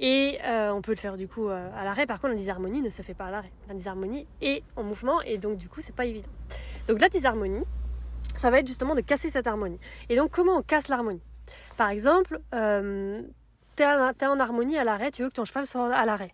Et 0.00 0.38
euh, 0.44 0.70
on 0.70 0.80
peut 0.80 0.92
le 0.92 0.98
faire 0.98 1.16
du 1.16 1.26
coup 1.26 1.48
euh, 1.48 1.68
à 1.76 1.84
l'arrêt. 1.84 2.06
Par 2.06 2.20
contre, 2.20 2.30
la 2.30 2.36
disharmonie 2.36 2.82
ne 2.82 2.90
se 2.90 3.02
fait 3.02 3.14
pas 3.14 3.26
à 3.26 3.30
l'arrêt. 3.30 3.52
La 3.68 3.74
disharmonie 3.74 4.26
est 4.40 4.62
en 4.76 4.84
mouvement 4.84 5.20
et 5.22 5.38
donc 5.38 5.58
du 5.58 5.68
coup, 5.68 5.80
c'est 5.80 5.94
pas 5.94 6.06
évident. 6.06 6.28
Donc 6.86 7.00
la 7.00 7.08
disharmonie, 7.08 7.64
ça 8.36 8.50
va 8.50 8.60
être 8.60 8.68
justement 8.68 8.94
de 8.94 9.00
casser 9.00 9.30
cette 9.30 9.46
harmonie. 9.46 9.80
Et 10.08 10.16
donc, 10.16 10.30
comment 10.30 10.56
on 10.56 10.62
casse 10.62 10.88
l'harmonie? 10.88 11.22
Par 11.76 11.90
exemple, 11.90 12.40
euh, 12.54 13.22
tu 13.76 13.82
es, 13.82 14.26
en 14.26 14.38
harmonie 14.38 14.78
à 14.78 14.84
l'arrêt, 14.84 15.10
tu 15.10 15.22
veux 15.22 15.28
que 15.28 15.34
ton 15.34 15.44
cheval 15.44 15.66
soit 15.66 15.92
à 15.92 16.06
l'arrêt. 16.06 16.30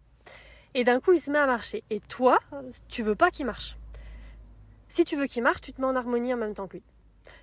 Et 0.75 0.85
d'un 0.85 1.01
coup, 1.01 1.13
il 1.13 1.21
se 1.21 1.31
met 1.31 1.39
à 1.39 1.47
marcher. 1.47 1.85
Et 1.91 2.01
toi, 2.01 2.39
tu 2.89 3.03
veux 3.03 3.15
pas 3.15 3.31
qu'il 3.31 3.47
marche. 3.47 3.79
Si 4.89 5.05
tu 5.05 5.17
veux 5.17 5.27
qu'il 5.27 5.43
marche, 5.43 5.61
tu 5.61 5.73
te 5.73 5.81
mets 5.81 5.87
en 5.87 5.97
harmonie 5.97 6.35
en 6.35 6.37
même 6.37 6.55
temps 6.55 6.67
que 6.67 6.77
lui. 6.77 6.83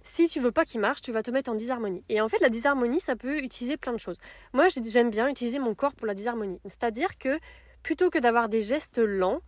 Si 0.04 0.28
tu 0.28 0.40
veux 0.40 0.52
pas 0.52 0.66
qu'il 0.66 0.80
marche, 0.80 1.02
tu 1.02 1.12
vas 1.12 1.24
te 1.24 1.32
mettre 1.32 1.50
en 1.52 1.56
disharmonie. 1.56 2.04
Et 2.10 2.22
en 2.22 2.28
fait, 2.28 2.40
la 2.40 2.50
disharmonie, 2.50 3.00
ça 3.00 3.16
peut 3.16 3.40
utiliser 3.40 3.78
plein 3.78 3.94
de 3.94 4.00
choses. 4.00 4.18
Moi, 4.54 4.68
j'aime 4.70 5.10
bien 5.10 5.28
utiliser 5.28 5.60
mon 5.60 5.76
corps 5.76 5.94
pour 5.94 6.08
la 6.08 6.14
disharmonie. 6.14 6.60
C'est-à-dire 6.66 7.18
que 7.18 7.40
plutôt 7.84 8.10
que 8.10 8.20
d'avoir 8.20 8.50
des 8.50 8.62
gestes 8.62 9.00
lents 9.00 9.42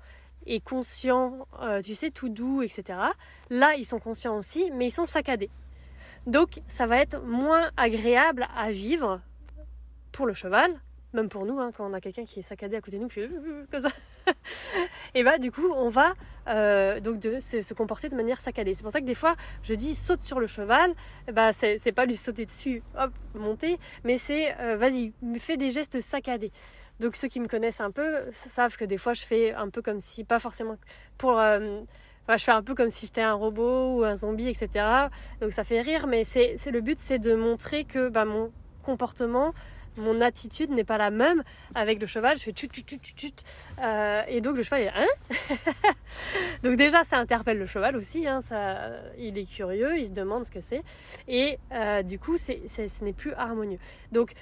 et 0.45 0.59
conscients, 0.59 1.47
euh, 1.61 1.81
tu 1.81 1.95
sais, 1.95 2.11
tout 2.11 2.29
doux, 2.29 2.61
etc., 2.61 2.99
là, 3.49 3.75
ils 3.75 3.85
sont 3.85 3.99
conscients 3.99 4.37
aussi, 4.37 4.71
mais 4.71 4.87
ils 4.87 4.91
sont 4.91 5.05
saccadés. 5.05 5.49
Donc 6.25 6.61
ça 6.67 6.87
va 6.87 6.97
être 6.97 7.21
moins 7.21 7.71
agréable 7.75 8.47
à 8.55 8.71
vivre 8.71 9.21
pour 10.11 10.25
le 10.25 10.33
cheval, 10.33 10.79
même 11.13 11.27
pour 11.27 11.45
nous, 11.45 11.59
hein, 11.59 11.71
quand 11.75 11.89
on 11.89 11.93
a 11.93 11.99
quelqu'un 11.99 12.23
qui 12.23 12.39
est 12.39 12.43
saccadé 12.43 12.77
à 12.77 12.81
côté 12.81 12.97
de 12.97 13.03
nous, 13.03 13.09
qui 13.09 13.21
comme 13.71 13.81
ça. 13.81 13.89
Et 15.15 15.23
bah 15.23 15.37
du 15.37 15.51
coup 15.51 15.71
on 15.75 15.89
va 15.89 16.13
euh, 16.47 16.99
donc 16.99 17.21
se, 17.23 17.73
comporter 17.73 18.09
de 18.09 18.15
manière 18.15 18.39
saccadée. 18.39 18.73
C'est 18.73 18.83
pour 18.83 18.91
ça 18.91 18.99
que 18.99 19.05
des 19.05 19.15
fois 19.15 19.35
je 19.61 19.73
dis 19.73 19.95
saute 19.95 20.21
sur 20.21 20.39
le 20.39 20.47
cheval, 20.47 20.93
bah 21.31 21.53
c'est 21.53 21.91
pas 21.93 22.05
lui 22.05 22.17
sauter 22.17 22.45
dessus, 22.45 22.83
hop, 22.97 23.11
monter, 23.35 23.79
mais 24.03 24.17
c'est 24.17 24.55
euh, 24.59 24.75
vas-y, 24.77 25.13
fais 25.39 25.57
des 25.57 25.71
gestes 25.71 26.01
saccadés. 26.01 26.51
Donc 26.99 27.15
ceux 27.15 27.27
qui 27.27 27.39
me 27.39 27.47
connaissent 27.47 27.81
un 27.81 27.91
peu 27.91 28.31
savent 28.31 28.77
que 28.77 28.85
des 28.85 28.97
fois 28.97 29.13
je 29.13 29.23
fais 29.23 29.53
un 29.53 29.69
peu 29.69 29.81
comme 29.81 29.99
si, 29.99 30.23
pas 30.23 30.39
forcément 30.39 30.77
pour... 31.17 31.39
Euh, 31.39 31.81
je 32.29 32.37
fais 32.37 32.51
un 32.51 32.63
peu 32.63 32.73
comme 32.73 32.89
si 32.89 33.05
j'étais 33.05 33.21
un 33.21 33.33
robot 33.33 33.97
ou 33.97 34.03
un 34.03 34.15
zombie, 34.15 34.47
etc. 34.47 34.85
Donc 35.41 35.51
ça 35.51 35.65
fait 35.65 35.81
rire, 35.81 36.07
mais 36.07 36.23
c'est 36.23 36.57
le 36.71 36.79
but, 36.79 36.97
c'est 36.97 37.19
de 37.19 37.35
montrer 37.35 37.83
que 37.83 38.07
bah, 38.07 38.23
mon 38.23 38.51
comportement, 38.83 39.53
mon 39.97 40.21
attitude 40.21 40.71
n'est 40.71 40.83
pas 40.83 40.97
la 40.97 41.11
même 41.11 41.43
avec 41.75 41.99
le 41.99 42.07
cheval. 42.07 42.37
Je 42.37 42.43
fais 42.43 42.53
tut 42.53 42.67
tut 42.67 42.83
tut 42.83 42.99
tut 42.99 43.33
euh, 43.81 44.21
et 44.27 44.41
donc 44.41 44.57
le 44.57 44.63
cheval 44.63 44.81
est 44.83 44.89
hein 44.89 45.07
Donc 46.63 46.75
déjà 46.75 47.03
ça 47.03 47.17
interpelle 47.17 47.59
le 47.59 47.65
cheval 47.65 47.95
aussi. 47.95 48.27
Hein, 48.27 48.41
ça, 48.41 48.91
il 49.17 49.37
est 49.37 49.45
curieux, 49.45 49.97
il 49.97 50.07
se 50.07 50.11
demande 50.11 50.45
ce 50.45 50.51
que 50.51 50.61
c'est 50.61 50.83
et 51.27 51.59
euh, 51.71 52.03
du 52.03 52.19
coup 52.19 52.37
c'est, 52.37 52.67
ce 52.67 53.03
n'est 53.03 53.13
plus 53.13 53.33
harmonieux. 53.33 53.79
Donc 54.11 54.33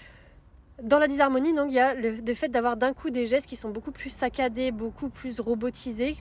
dans 0.84 1.00
la 1.00 1.08
disharmonie, 1.08 1.53
donc, 1.53 1.67
il 1.70 1.75
y 1.75 1.79
a 1.79 1.93
le, 1.93 2.34
fait 2.34 2.50
d'avoir 2.50 2.75
d'un 2.77 2.93
coup 2.93 3.10
des 3.10 3.27
gestes 3.27 3.48
qui 3.48 3.55
sont 3.55 3.70
beaucoup 3.70 3.91
plus 3.91 4.10
saccadés, 4.10 4.72
beaucoup 4.72 5.10
plus 5.10 5.39
robotisés, 5.39 6.15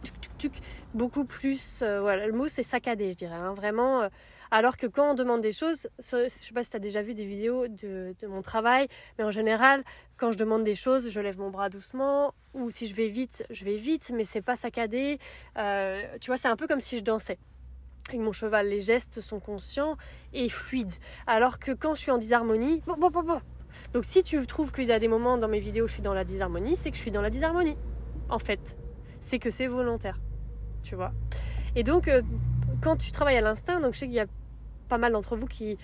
beaucoup 0.94 1.24
plus... 1.24 1.82
Euh, 1.82 2.00
voilà, 2.00 2.26
le 2.26 2.32
mot 2.32 2.48
c'est 2.48 2.62
saccadé, 2.62 3.10
je 3.10 3.16
dirais. 3.16 3.36
Hein, 3.36 3.54
vraiment, 3.54 4.02
euh, 4.02 4.08
alors 4.50 4.76
que 4.76 4.86
quand 4.86 5.12
on 5.12 5.14
demande 5.14 5.40
des 5.40 5.52
choses, 5.52 5.88
je 5.98 6.28
sais 6.28 6.52
pas 6.52 6.62
si 6.62 6.70
tu 6.70 6.76
as 6.76 6.80
déjà 6.80 7.02
vu 7.02 7.14
des 7.14 7.24
vidéos 7.24 7.68
de, 7.68 8.14
mon 8.26 8.42
travail, 8.42 8.88
mais 9.18 9.24
en 9.24 9.30
général, 9.30 9.82
quand 10.16 10.32
je 10.32 10.38
demande 10.38 10.64
des 10.64 10.74
choses, 10.74 11.10
je 11.10 11.20
lève 11.20 11.38
mon 11.38 11.50
bras 11.50 11.68
doucement, 11.68 12.34
ou 12.54 12.70
si 12.70 12.86
je 12.86 12.94
vais 12.94 13.08
vite, 13.08 13.44
je 13.50 13.64
vais 13.64 13.76
vite, 13.76 14.12
mais 14.14 14.24
c'est 14.24 14.42
pas 14.42 14.56
saccadé. 14.56 15.18
Euh, 15.56 16.02
tu 16.20 16.28
vois, 16.28 16.36
c'est 16.36 16.48
un 16.48 16.56
peu 16.56 16.66
comme 16.66 16.80
si 16.80 16.98
je 16.98 17.04
dansais 17.04 17.38
avec 18.08 18.20
mon 18.20 18.32
cheval. 18.32 18.68
Les 18.68 18.80
gestes 18.80 19.20
sont 19.20 19.40
conscients 19.40 19.96
et 20.32 20.48
fluides. 20.48 20.94
Alors 21.26 21.58
que 21.58 21.72
quand 21.72 21.94
je 21.94 22.00
suis 22.00 22.10
en 22.10 22.18
disharmonie, 22.18 22.82
bon, 22.86 22.96
bon, 22.96 23.10
bon, 23.10 23.40
donc 23.92 24.04
si 24.04 24.22
tu 24.22 24.44
trouves 24.46 24.72
qu'il 24.72 24.84
y 24.84 24.92
a 24.92 24.98
des 24.98 25.08
moments 25.08 25.38
dans 25.38 25.48
mes 25.48 25.60
vidéos 25.60 25.84
où 25.84 25.88
je 25.88 25.94
suis 25.94 26.02
dans 26.02 26.14
la 26.14 26.24
disharmonie, 26.24 26.76
c'est 26.76 26.90
que 26.90 26.96
je 26.96 27.02
suis 27.02 27.10
dans 27.10 27.22
la 27.22 27.30
disharmonie. 27.30 27.76
En 28.28 28.38
fait, 28.38 28.76
c'est 29.20 29.38
que 29.38 29.50
c'est 29.50 29.66
volontaire. 29.66 30.20
Tu 30.82 30.94
vois 30.94 31.12
Et 31.76 31.82
donc, 31.82 32.08
euh, 32.08 32.22
quand 32.82 32.96
tu 32.96 33.10
travailles 33.10 33.36
à 33.36 33.42
l'instinct, 33.42 33.80
donc 33.80 33.94
je 33.94 34.00
sais 34.00 34.06
qu'il 34.06 34.14
y 34.14 34.20
a 34.20 34.26
pas 34.90 34.98
mal 34.98 35.12
d'entre 35.12 35.36
vous 35.36 35.46
qui 35.46 35.78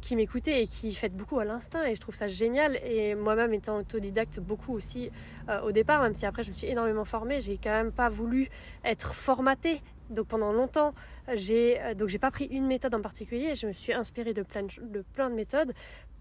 qui 0.00 0.16
m'écoutez 0.16 0.62
et 0.62 0.66
qui 0.66 0.94
faites 0.94 1.14
beaucoup 1.14 1.38
à 1.40 1.44
l'instinct 1.44 1.84
et 1.84 1.94
je 1.94 2.00
trouve 2.00 2.14
ça 2.14 2.28
génial. 2.28 2.76
Et 2.84 3.14
moi-même 3.14 3.52
étant 3.52 3.78
autodidacte 3.78 4.40
beaucoup 4.40 4.72
aussi 4.74 5.10
euh, 5.48 5.60
au 5.62 5.72
départ 5.72 6.00
même 6.02 6.14
si 6.14 6.26
après 6.26 6.42
je 6.42 6.50
me 6.50 6.54
suis 6.54 6.68
énormément 6.68 7.04
formée 7.04 7.40
j'ai 7.40 7.58
quand 7.58 7.70
même 7.70 7.92
pas 7.92 8.08
voulu 8.08 8.48
être 8.84 9.14
formatée. 9.14 9.80
Donc 10.10 10.26
pendant 10.26 10.52
longtemps 10.52 10.92
j'ai 11.32 11.80
euh, 11.80 11.94
donc 11.94 12.08
j'ai 12.08 12.18
pas 12.18 12.30
pris 12.30 12.46
une 12.46 12.66
méthode 12.66 12.94
en 12.94 13.00
particulier. 13.00 13.54
Je 13.54 13.66
me 13.66 13.72
suis 13.72 13.92
inspirée 13.92 14.32
de 14.32 14.42
plein 14.42 14.62
de, 14.62 15.04
plein 15.12 15.28
de 15.28 15.34
méthodes 15.34 15.72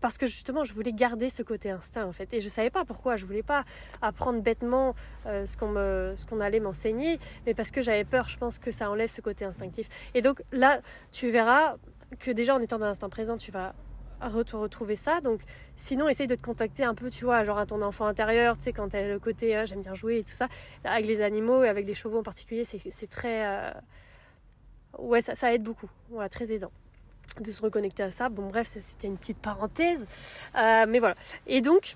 parce 0.02 0.18
que 0.18 0.26
justement 0.26 0.64
je 0.64 0.74
voulais 0.74 0.94
garder 0.94 1.30
ce 1.30 1.44
côté 1.44 1.70
instinct 1.70 2.06
en 2.06 2.12
fait. 2.12 2.34
Et 2.34 2.42
je 2.42 2.50
savais 2.50 2.72
pas 2.72 2.86
pourquoi. 2.86 3.18
Je 3.18 3.26
voulais 3.26 3.44
pas 3.44 3.66
apprendre 4.02 4.42
bêtement 4.42 4.96
euh, 5.28 5.46
ce 5.46 5.58
qu'on 5.58 5.70
me 5.70 6.14
ce 6.16 6.26
qu'on 6.26 6.40
allait 6.40 6.60
m'enseigner 6.60 7.20
mais 7.46 7.54
parce 7.54 7.70
que 7.70 7.82
j'avais 7.82 8.06
peur. 8.06 8.30
Je 8.30 8.38
pense 8.38 8.58
que 8.58 8.72
ça 8.72 8.90
enlève 8.90 9.10
ce 9.10 9.22
côté 9.22 9.46
instinctif. 9.46 9.90
Et 10.16 10.24
donc 10.24 10.42
là 10.52 10.82
tu 11.12 11.30
verras 11.30 11.76
que 12.18 12.32
déjà 12.32 12.56
en 12.56 12.62
étant 12.62 12.80
dans 12.80 12.88
l'instant 12.88 13.10
présent, 13.10 13.38
tu 13.38 13.52
vas 13.52 13.74
retrouver 14.22 14.96
ça. 14.96 15.22
Donc, 15.22 15.42
sinon, 15.76 16.08
essaye 16.10 16.28
de 16.28 16.36
te 16.36 16.42
contacter 16.42 16.84
un 16.84 16.96
peu, 16.96 17.10
tu 17.10 17.26
vois, 17.26 17.44
genre 17.44 17.58
à 17.58 17.66
ton 17.66 17.82
enfant 17.82 18.06
intérieur, 18.06 18.58
tu 18.58 18.66
sais, 18.66 18.74
quand 18.74 18.90
t'as 18.90 19.08
le 19.08 19.20
côté 19.20 19.56
ah, 19.56 19.66
j'aime 19.66 19.82
bien 19.82 19.94
jouer 19.94 20.20
et 20.20 20.24
tout 20.24 20.34
ça. 20.34 20.48
Avec 20.84 21.06
les 21.06 21.22
animaux 21.22 21.64
et 21.64 21.70
avec 21.70 21.86
les 21.86 21.94
chevaux 21.94 22.20
en 22.20 22.24
particulier, 22.24 22.64
c'est 22.64 23.10
très. 23.10 23.46
Euh, 23.46 23.72
ouais, 24.98 25.22
ça, 25.22 25.54
aide 25.54 25.64
beaucoup. 25.64 25.90
Voilà, 26.10 26.30
très 26.30 26.52
aidant 26.52 26.72
de 27.40 27.52
se 27.52 27.62
reconnecter 27.62 28.04
à 28.04 28.12
ça. 28.12 28.30
Bon, 28.30 28.48
bref, 28.48 28.68
c'était 28.68 29.08
une 29.08 29.18
petite 29.18 29.38
parenthèse. 29.38 30.08
Euh, 30.56 30.86
mais 30.88 31.00
voilà. 31.00 31.16
Et 31.48 31.62
donc. 31.62 31.96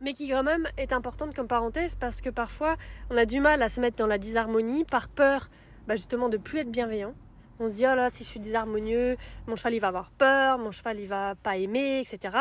Mais 0.00 0.12
qui 0.12 0.28
quand 0.28 0.44
même 0.44 0.68
est 0.76 0.92
importante 0.92 1.34
comme 1.34 1.48
parenthèse 1.48 1.96
parce 1.96 2.20
que 2.20 2.30
parfois 2.30 2.76
on 3.10 3.16
a 3.16 3.26
du 3.26 3.40
mal 3.40 3.60
à 3.62 3.68
se 3.68 3.80
mettre 3.80 3.96
dans 3.96 4.06
la 4.06 4.16
disharmonie 4.16 4.84
par 4.84 5.08
peur 5.08 5.48
bah, 5.88 5.96
justement 5.96 6.28
de 6.28 6.36
plus 6.36 6.60
être 6.60 6.70
bienveillant 6.70 7.14
on 7.60 7.68
se 7.68 7.72
dit, 7.74 7.86
oh 7.86 7.94
là, 7.94 8.10
si 8.10 8.24
je 8.24 8.28
suis 8.28 8.40
désharmonieux, 8.40 9.16
mon 9.46 9.56
cheval 9.56 9.74
il 9.74 9.80
va 9.80 9.88
avoir 9.88 10.10
peur, 10.10 10.58
mon 10.58 10.70
cheval 10.70 11.00
il 11.00 11.08
va 11.08 11.34
pas 11.34 11.56
aimer, 11.56 12.00
etc. 12.00 12.38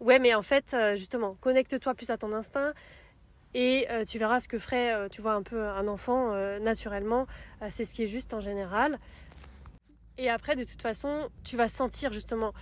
Ouais, 0.00 0.18
mais 0.18 0.34
en 0.34 0.42
fait, 0.42 0.74
euh, 0.74 0.94
justement, 0.94 1.36
connecte-toi 1.40 1.94
plus 1.94 2.10
à 2.10 2.18
ton 2.18 2.32
instinct 2.32 2.72
et 3.52 3.88
euh, 3.90 4.04
tu 4.04 4.18
verras 4.18 4.38
ce 4.40 4.48
que 4.48 4.58
ferait, 4.58 4.94
euh, 4.94 5.08
tu 5.08 5.20
vois, 5.20 5.32
un 5.32 5.42
peu 5.42 5.62
un 5.62 5.88
enfant 5.88 6.34
naturellement. 6.60 7.26
c'est 7.68 7.84
ce 7.84 7.92
qui 7.92 8.04
est 8.04 8.08
juste 8.08 8.34
en 8.34 8.40
général. 8.40 8.98
Et 10.18 10.28
après, 10.28 10.54
de 10.54 10.64
toute 10.64 10.82
façon, 10.82 11.30
tu 11.44 11.56
vas 11.56 11.68
sentir 11.68 12.12
justement 12.12 12.52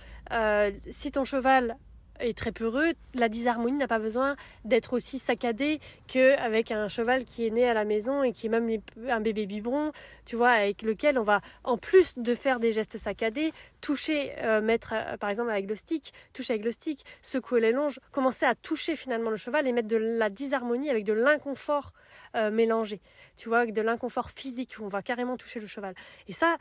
si 0.89 1.11
ton 1.11 1.25
cheval 1.25 1.77
est 2.19 2.37
très 2.37 2.51
peureux. 2.51 2.93
La 3.13 3.29
disharmonie 3.29 3.77
n'a 3.77 3.87
pas 3.87 3.99
besoin 3.99 4.35
d'être 4.65 4.93
aussi 4.93 5.19
saccadée 5.19 5.79
qu'avec 6.07 6.71
un 6.71 6.87
cheval 6.87 7.25
qui 7.25 7.45
est 7.45 7.49
né 7.49 7.67
à 7.67 7.73
la 7.73 7.85
maison 7.85 8.23
et 8.23 8.33
qui 8.33 8.47
est 8.47 8.49
même 8.49 8.81
un 9.07 9.19
bébé 9.19 9.45
biberon, 9.45 9.91
tu 10.25 10.35
vois, 10.35 10.51
avec 10.51 10.81
lequel 10.81 11.17
on 11.17 11.23
va, 11.23 11.41
en 11.63 11.77
plus 11.77 12.17
de 12.17 12.35
faire 12.35 12.59
des 12.59 12.71
gestes 12.71 12.97
saccadés, 12.97 13.51
toucher, 13.81 14.33
euh, 14.39 14.61
mettre 14.61 14.93
euh, 14.93 15.17
par 15.17 15.29
exemple 15.29 15.51
avec 15.51 15.67
le 15.67 15.75
stick, 15.75 16.13
toucher 16.33 16.53
avec 16.53 16.65
le 16.65 16.71
stick, 16.71 17.05
secouer 17.21 17.61
les 17.61 17.71
longes, 17.71 17.99
commencer 18.11 18.45
à 18.45 18.55
toucher 18.55 18.95
finalement 18.95 19.29
le 19.29 19.37
cheval 19.37 19.67
et 19.67 19.71
mettre 19.71 19.87
de 19.87 19.97
la 19.97 20.29
disharmonie 20.29 20.89
avec 20.89 21.03
de 21.03 21.13
l'inconfort 21.13 21.93
euh, 22.35 22.51
mélangé, 22.51 23.01
tu 23.37 23.49
vois, 23.49 23.59
avec 23.59 23.73
de 23.73 23.81
l'inconfort 23.81 24.29
physique 24.29 24.75
où 24.79 24.83
on 24.83 24.89
va 24.89 25.01
carrément 25.01 25.37
toucher 25.37 25.59
le 25.59 25.67
cheval. 25.67 25.95
Et 26.27 26.33
ça, 26.33 26.57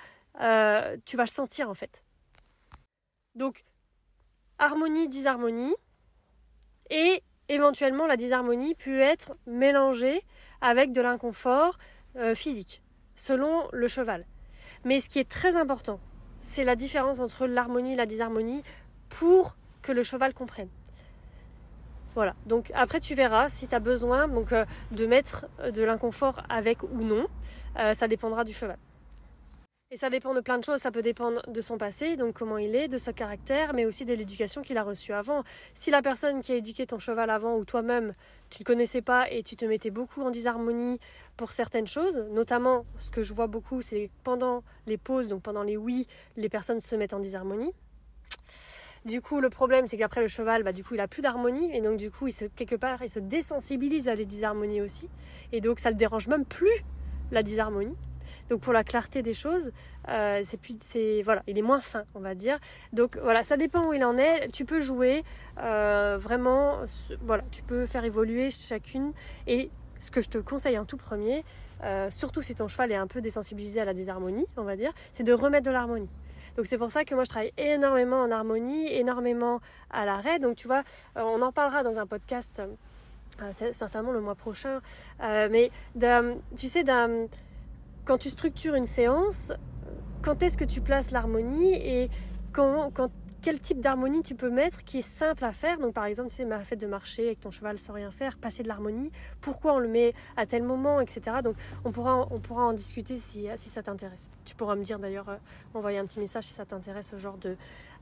tu 1.04 1.16
vas 1.16 1.24
le 1.24 1.28
sentir 1.28 1.68
en 1.68 1.74
fait. 1.74 2.04
Donc, 3.34 3.64
harmonie, 4.58 5.08
disharmonie. 5.08 5.74
Et 6.90 7.22
éventuellement, 7.48 8.06
la 8.06 8.16
disharmonie 8.16 8.74
peut 8.74 9.00
être 9.00 9.36
mélangée 9.46 10.22
avec 10.60 10.92
de 10.92 11.00
l'inconfort 11.00 11.78
euh, 12.16 12.34
physique, 12.34 12.82
selon 13.14 13.68
le 13.72 13.88
cheval. 13.88 14.26
Mais 14.84 15.00
ce 15.00 15.08
qui 15.08 15.18
est 15.18 15.28
très 15.28 15.56
important, 15.56 16.00
c'est 16.42 16.64
la 16.64 16.76
différence 16.76 17.20
entre 17.20 17.46
l'harmonie 17.46 17.92
et 17.92 17.96
la 17.96 18.06
disharmonie 18.06 18.62
pour 19.08 19.56
que 19.82 19.92
le 19.92 20.02
cheval 20.02 20.34
comprenne. 20.34 20.68
Voilà, 22.14 22.34
donc 22.46 22.72
après 22.74 23.00
tu 23.00 23.14
verras 23.14 23.48
si 23.48 23.68
tu 23.68 23.74
as 23.74 23.80
besoin 23.80 24.26
donc, 24.28 24.52
euh, 24.52 24.64
de 24.90 25.06
mettre 25.06 25.46
de 25.72 25.82
l'inconfort 25.82 26.42
avec 26.48 26.82
ou 26.82 27.02
non, 27.02 27.26
euh, 27.78 27.94
ça 27.94 28.08
dépendra 28.08 28.44
du 28.44 28.52
cheval. 28.52 28.78
Et 29.90 29.96
ça 29.96 30.10
dépend 30.10 30.34
de 30.34 30.40
plein 30.40 30.58
de 30.58 30.64
choses. 30.64 30.80
Ça 30.80 30.90
peut 30.90 31.00
dépendre 31.00 31.40
de 31.48 31.60
son 31.62 31.78
passé, 31.78 32.16
donc 32.16 32.34
comment 32.34 32.58
il 32.58 32.76
est, 32.76 32.88
de 32.88 32.98
son 32.98 33.14
caractère, 33.14 33.72
mais 33.72 33.86
aussi 33.86 34.04
de 34.04 34.12
l'éducation 34.12 34.60
qu'il 34.60 34.76
a 34.76 34.82
reçue 34.82 35.14
avant. 35.14 35.44
Si 35.72 35.90
la 35.90 36.02
personne 36.02 36.42
qui 36.42 36.52
a 36.52 36.56
éduqué 36.56 36.86
ton 36.86 36.98
cheval 36.98 37.30
avant 37.30 37.56
ou 37.56 37.64
toi-même, 37.64 38.12
tu 38.50 38.62
ne 38.62 38.64
connaissais 38.66 39.00
pas 39.00 39.30
et 39.30 39.42
tu 39.42 39.56
te 39.56 39.64
mettais 39.64 39.88
beaucoup 39.88 40.20
en 40.20 40.30
disharmonie 40.30 40.98
pour 41.38 41.52
certaines 41.52 41.86
choses, 41.86 42.18
notamment 42.30 42.84
ce 42.98 43.10
que 43.10 43.22
je 43.22 43.32
vois 43.32 43.46
beaucoup, 43.46 43.80
c'est 43.80 44.10
pendant 44.24 44.62
les 44.86 44.98
pauses, 44.98 45.28
donc 45.28 45.42
pendant 45.42 45.62
les 45.62 45.78
oui, 45.78 46.06
les 46.36 46.50
personnes 46.50 46.80
se 46.80 46.94
mettent 46.94 47.14
en 47.14 47.20
disharmonie. 47.20 47.72
Du 49.06 49.22
coup, 49.22 49.40
le 49.40 49.48
problème, 49.48 49.86
c'est 49.86 49.96
qu'après 49.96 50.20
le 50.20 50.28
cheval, 50.28 50.64
bah, 50.64 50.72
du 50.72 50.84
coup, 50.84 50.96
il 50.96 51.00
a 51.00 51.08
plus 51.08 51.22
d'harmonie 51.22 51.74
et 51.74 51.80
donc 51.80 51.96
du 51.96 52.10
coup, 52.10 52.26
il 52.26 52.32
se, 52.32 52.44
quelque 52.44 52.76
part, 52.76 53.02
il 53.02 53.08
se 53.08 53.20
désensibilise 53.20 54.08
à 54.08 54.14
les 54.14 54.26
disharmonies 54.26 54.82
aussi. 54.82 55.08
Et 55.52 55.62
donc, 55.62 55.80
ça 55.80 55.88
le 55.88 55.96
dérange 55.96 56.28
même 56.28 56.44
plus 56.44 56.84
la 57.30 57.42
disharmonie. 57.42 57.96
Donc 58.50 58.60
pour 58.60 58.72
la 58.72 58.84
clarté 58.84 59.22
des 59.22 59.34
choses, 59.34 59.72
euh, 60.08 60.40
c'est 60.44 60.56
plus, 60.56 60.76
c'est 60.80 61.22
voilà, 61.22 61.42
il 61.46 61.58
est 61.58 61.62
moins 61.62 61.80
fin, 61.80 62.04
on 62.14 62.20
va 62.20 62.34
dire. 62.34 62.58
Donc 62.92 63.18
voilà, 63.18 63.44
ça 63.44 63.56
dépend 63.56 63.88
où 63.88 63.92
il 63.92 64.04
en 64.04 64.16
est. 64.16 64.48
Tu 64.52 64.64
peux 64.64 64.80
jouer 64.80 65.22
euh, 65.62 66.16
vraiment, 66.18 66.78
voilà, 67.22 67.44
tu 67.50 67.62
peux 67.62 67.86
faire 67.86 68.04
évoluer 68.04 68.50
chacune. 68.50 69.12
Et 69.46 69.70
ce 70.00 70.10
que 70.10 70.20
je 70.20 70.28
te 70.28 70.38
conseille 70.38 70.78
en 70.78 70.84
tout 70.84 70.96
premier, 70.96 71.44
euh, 71.84 72.10
surtout 72.10 72.42
si 72.42 72.54
ton 72.54 72.68
cheval 72.68 72.92
est 72.92 72.96
un 72.96 73.06
peu 73.06 73.20
désensibilisé 73.20 73.80
à 73.80 73.84
la 73.84 73.94
désharmonie, 73.94 74.46
on 74.56 74.62
va 74.62 74.76
dire, 74.76 74.92
c'est 75.12 75.24
de 75.24 75.32
remettre 75.32 75.66
de 75.66 75.70
l'harmonie. 75.70 76.08
Donc 76.56 76.66
c'est 76.66 76.78
pour 76.78 76.90
ça 76.90 77.04
que 77.04 77.14
moi 77.14 77.24
je 77.24 77.28
travaille 77.28 77.52
énormément 77.56 78.20
en 78.20 78.30
harmonie, 78.30 78.92
énormément 78.92 79.60
à 79.90 80.04
l'arrêt. 80.04 80.38
Donc 80.38 80.56
tu 80.56 80.66
vois, 80.66 80.82
on 81.14 81.40
en 81.42 81.52
parlera 81.52 81.82
dans 81.82 81.98
un 81.98 82.06
podcast. 82.06 82.62
certainement 83.52 84.10
le 84.10 84.20
mois 84.20 84.34
prochain, 84.34 84.80
mais 85.20 85.70
tu 86.56 86.68
sais, 86.68 86.82
quand 88.08 88.16
tu 88.16 88.30
structures 88.30 88.74
une 88.74 88.86
séance, 88.86 89.52
quand 90.22 90.42
est-ce 90.42 90.56
que 90.56 90.64
tu 90.64 90.80
places 90.80 91.10
l'harmonie 91.10 91.74
et 91.74 92.08
quand, 92.52 92.90
quel 93.42 93.60
type 93.60 93.80
d'harmonie 93.80 94.22
tu 94.22 94.34
peux 94.34 94.48
mettre 94.48 94.82
qui 94.82 95.00
est 95.00 95.02
simple 95.02 95.44
à 95.44 95.52
faire? 95.52 95.78
Donc 95.78 95.92
par 95.92 96.06
exemple, 96.06 96.30
c'est 96.30 96.46
le 96.46 96.58
fait 96.64 96.76
de 96.76 96.86
marcher 96.86 97.26
avec 97.26 97.40
ton 97.40 97.50
cheval 97.50 97.78
sans 97.78 97.92
rien 97.92 98.10
faire, 98.10 98.38
passer 98.38 98.62
de 98.62 98.68
l'harmonie, 98.68 99.12
pourquoi 99.42 99.74
on 99.74 99.78
le 99.78 99.88
met 99.88 100.14
à 100.38 100.46
tel 100.46 100.62
moment, 100.62 101.02
etc. 101.02 101.36
Donc 101.44 101.56
on 101.84 101.92
pourra, 101.92 102.26
on 102.30 102.40
pourra 102.40 102.64
en 102.64 102.72
discuter 102.72 103.18
si, 103.18 103.46
si 103.56 103.68
ça 103.68 103.82
t'intéresse. 103.82 104.30
Tu 104.46 104.54
pourras 104.54 104.74
me 104.74 104.82
dire 104.82 104.98
d'ailleurs, 104.98 105.28
euh, 105.28 105.36
envoyer 105.74 105.98
un 105.98 106.06
petit 106.06 106.18
message 106.18 106.44
si 106.44 106.54
ça 106.54 106.64
t'intéresse, 106.64 107.10
ce 107.10 107.16
genre 107.16 107.36
de, 107.36 107.58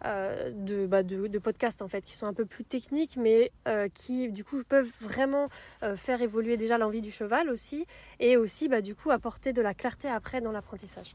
euh, 0.06 0.50
de, 0.54 0.86
bah, 0.86 1.02
de, 1.02 1.38
podcasts 1.38 1.82
en 1.82 1.88
fait, 1.88 2.04
qui 2.04 2.14
sont 2.14 2.26
un 2.26 2.32
peu 2.32 2.46
plus 2.46 2.64
techniques, 2.64 3.16
mais 3.16 3.52
euh, 3.68 3.88
qui 3.92 4.30
du 4.32 4.44
coup 4.44 4.62
peuvent 4.64 4.90
vraiment 5.00 5.48
faire 5.94 6.22
évoluer 6.22 6.56
déjà 6.56 6.78
l'envie 6.78 7.02
du 7.02 7.10
cheval 7.10 7.50
aussi, 7.50 7.86
et 8.20 8.36
aussi 8.36 8.68
bah, 8.68 8.80
du 8.80 8.94
coup 8.94 9.10
apporter 9.10 9.52
de 9.52 9.62
la 9.62 9.74
clarté 9.74 10.08
après 10.08 10.40
dans 10.40 10.52
l'apprentissage. 10.52 11.14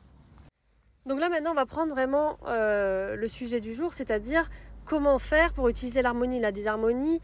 Donc 1.08 1.20
là 1.20 1.30
maintenant 1.30 1.52
on 1.52 1.56
va 1.56 1.66
prendre 1.66 1.92
vraiment 1.92 2.38
euh, 2.46 3.16
le 3.16 3.28
sujet 3.28 3.60
du 3.60 3.74
jour, 3.74 3.94
c'est-à-dire 3.94 4.50
comment 4.86 5.18
faire 5.18 5.54
pour 5.54 5.68
utiliser 5.68 6.02
l'harmonie 6.02 6.40
la 6.40 6.52
désharmonie 6.52 7.22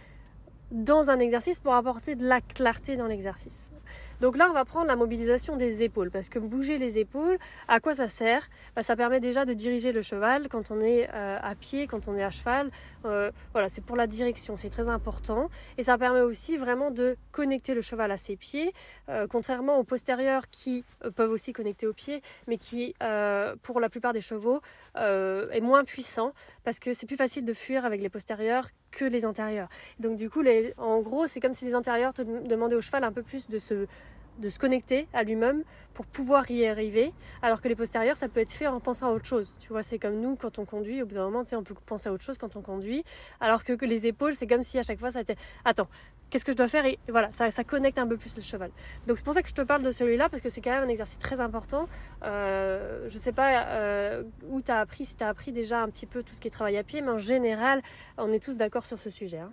dans 0.72 1.10
un 1.10 1.20
exercice 1.20 1.60
pour 1.60 1.74
apporter 1.74 2.16
de 2.16 2.26
la 2.26 2.42
clarté 2.42 2.96
dans 2.98 3.08
l'exercice. 3.08 3.72
Donc 4.20 4.36
là, 4.36 4.48
on 4.50 4.54
va 4.54 4.66
prendre 4.66 4.88
la 4.88 4.96
mobilisation 4.96 5.56
des 5.56 5.84
épaules, 5.84 6.12
parce 6.12 6.28
que 6.30 6.40
bouger 6.40 6.78
les 6.78 6.98
épaules, 6.98 7.38
à 7.68 7.80
quoi 7.80 7.94
ça 7.94 8.08
sert? 8.08 8.48
Bah, 8.76 8.84
Ça 8.84 8.96
permet 8.96 9.20
déjà 9.20 9.46
de 9.46 9.54
diriger 9.54 9.92
le 9.92 10.02
cheval 10.02 10.48
quand 10.50 10.72
on 10.72 10.82
est 10.82 11.10
euh, 11.14 11.38
à 11.42 11.56
pied, 11.56 11.88
quand 11.88 12.08
on 12.08 12.16
est 12.16 12.24
à 12.24 12.32
cheval. 12.32 12.70
Euh, 13.06 13.32
voilà, 13.54 13.70
c'est 13.70 13.84
pour 13.84 13.96
la 13.96 14.08
direction, 14.08 14.56
c'est 14.58 14.70
très 14.70 14.90
important. 14.90 15.50
Et 15.78 15.84
ça 15.84 15.98
permet 15.98 16.22
aussi 16.22 16.58
vraiment 16.58 16.92
de 16.92 17.16
connecter 17.32 17.74
le 17.74 17.82
cheval 17.82 18.12
à 18.12 18.18
ses 18.18 18.36
pieds, 18.36 18.74
euh, 19.10 19.28
contrairement 19.30 19.78
aux 19.78 19.84
postérieurs 19.84 20.50
qui 20.50 20.84
peuvent 21.16 21.32
aussi 21.32 21.54
connecter 21.54 21.88
aux 21.88 21.94
pieds, 21.94 22.22
mais 22.48 22.58
qui, 22.58 22.94
pour 23.62 23.80
la 23.80 23.90
plupart 23.90 24.14
des 24.14 24.22
chevaux, 24.22 24.62
est 24.96 25.62
moins 25.62 25.84
puissant, 25.84 26.34
parce 26.64 26.80
que 26.80 26.94
c'est 26.94 27.06
plus 27.06 27.16
facile 27.16 27.46
de 27.46 27.54
fuir 27.54 27.86
avec 27.86 28.02
les 28.02 28.10
postérieurs 28.10 28.68
que 28.98 29.06
les 29.06 29.26
antérieurs. 29.26 29.70
Donc 30.00 30.16
du 30.16 30.28
coup, 30.30 30.42
les, 30.42 30.74
en 30.78 31.02
gros, 31.02 31.28
c'est 31.28 31.40
comme 31.40 31.54
si 31.54 31.66
les 31.66 31.76
antérieurs 31.76 32.14
te 32.14 32.24
demandaient 32.24 32.76
au 32.76 32.82
cheval 32.82 33.04
un 33.04 33.12
peu 33.12 33.22
plus 33.22 33.48
de 33.48 33.60
se, 33.60 33.86
de 34.40 34.50
se 34.50 34.58
connecter 34.58 35.08
à 35.14 35.24
lui-même 35.24 35.64
pour 35.94 36.08
pouvoir 36.08 36.50
y 36.50 36.66
arriver, 36.66 37.14
alors 37.44 37.62
que 37.62 37.68
les 37.68 37.76
postérieurs, 37.76 38.18
ça 38.18 38.28
peut 38.28 38.40
être 38.40 38.52
fait 38.52 38.68
en 38.68 38.80
pensant 38.80 39.08
à 39.08 39.12
autre 39.12 39.26
chose. 39.26 39.58
Tu 39.60 39.70
vois, 39.70 39.84
c'est 39.84 40.00
comme 40.00 40.20
nous, 40.20 40.36
quand 40.36 40.58
on 40.58 40.66
conduit, 40.66 41.02
au 41.04 41.06
bout 41.06 41.16
d'un 41.16 41.26
moment, 41.26 41.44
tu 41.44 41.50
sais, 41.50 41.56
on 41.56 41.64
peut 41.64 41.76
penser 41.86 42.10
à 42.10 42.14
autre 42.14 42.24
chose 42.24 42.38
quand 42.40 42.56
on 42.56 42.62
conduit, 42.62 43.04
alors 43.40 43.64
que, 43.64 43.74
que 43.74 43.86
les 43.86 44.08
épaules, 44.08 44.36
c'est 44.36 44.48
comme 44.48 44.64
si 44.64 44.80
à 44.80 44.84
chaque 44.84 45.00
fois, 45.00 45.12
ça 45.12 45.22
était, 45.22 45.38
attends, 45.64 45.88
qu'est-ce 46.30 46.46
que 46.46 46.52
je 46.52 46.58
dois 46.58 46.68
faire 46.68 46.86
Et 46.86 47.00
voilà, 47.10 47.32
ça, 47.32 47.64
connecte 47.64 47.98
un 47.98 48.08
peu 48.08 48.18
plus 48.18 48.36
le 48.36 48.42
cheval. 48.42 48.72
Donc 49.08 49.18
c'est 49.18 49.24
pour 49.24 49.34
ça 49.34 49.42
que 49.42 49.50
je 49.50 49.54
te 49.54 49.62
parle 49.62 49.84
de 49.84 49.92
celui-là, 49.92 50.30
parce 50.30 50.42
que 50.42 50.50
c'est 50.50 50.62
quand 50.62 50.72
même 50.72 50.84
un 50.84 50.90
exercice 50.90 51.20
très 51.20 51.40
important. 51.40 51.88
Euh, 52.24 53.08
je 53.10 53.18
sais 53.18 53.32
pas 53.32 53.66
euh, 53.68 54.24
où 54.50 54.62
tu 54.62 54.72
as 54.72 54.80
appris, 54.80 55.06
si 55.06 55.16
tu 55.16 55.24
as 55.24 55.30
appris 55.30 55.52
déjà 55.52 55.82
un 55.82 55.88
petit 55.88 56.06
peu 56.06 56.24
tout 56.24 56.34
ce 56.34 56.42
qui 56.42 56.48
est 56.48 56.52
travail 56.52 56.78
à 56.78 56.84
pied, 56.84 57.02
mais 57.02 57.12
en 57.12 57.18
général, 57.18 57.82
on 58.18 58.32
est 58.32 58.44
tous 58.44 58.58
d'accord 58.58 58.86
sur 58.86 59.00
ce 59.00 59.10
sujet. 59.10 59.40
Hein. 59.40 59.52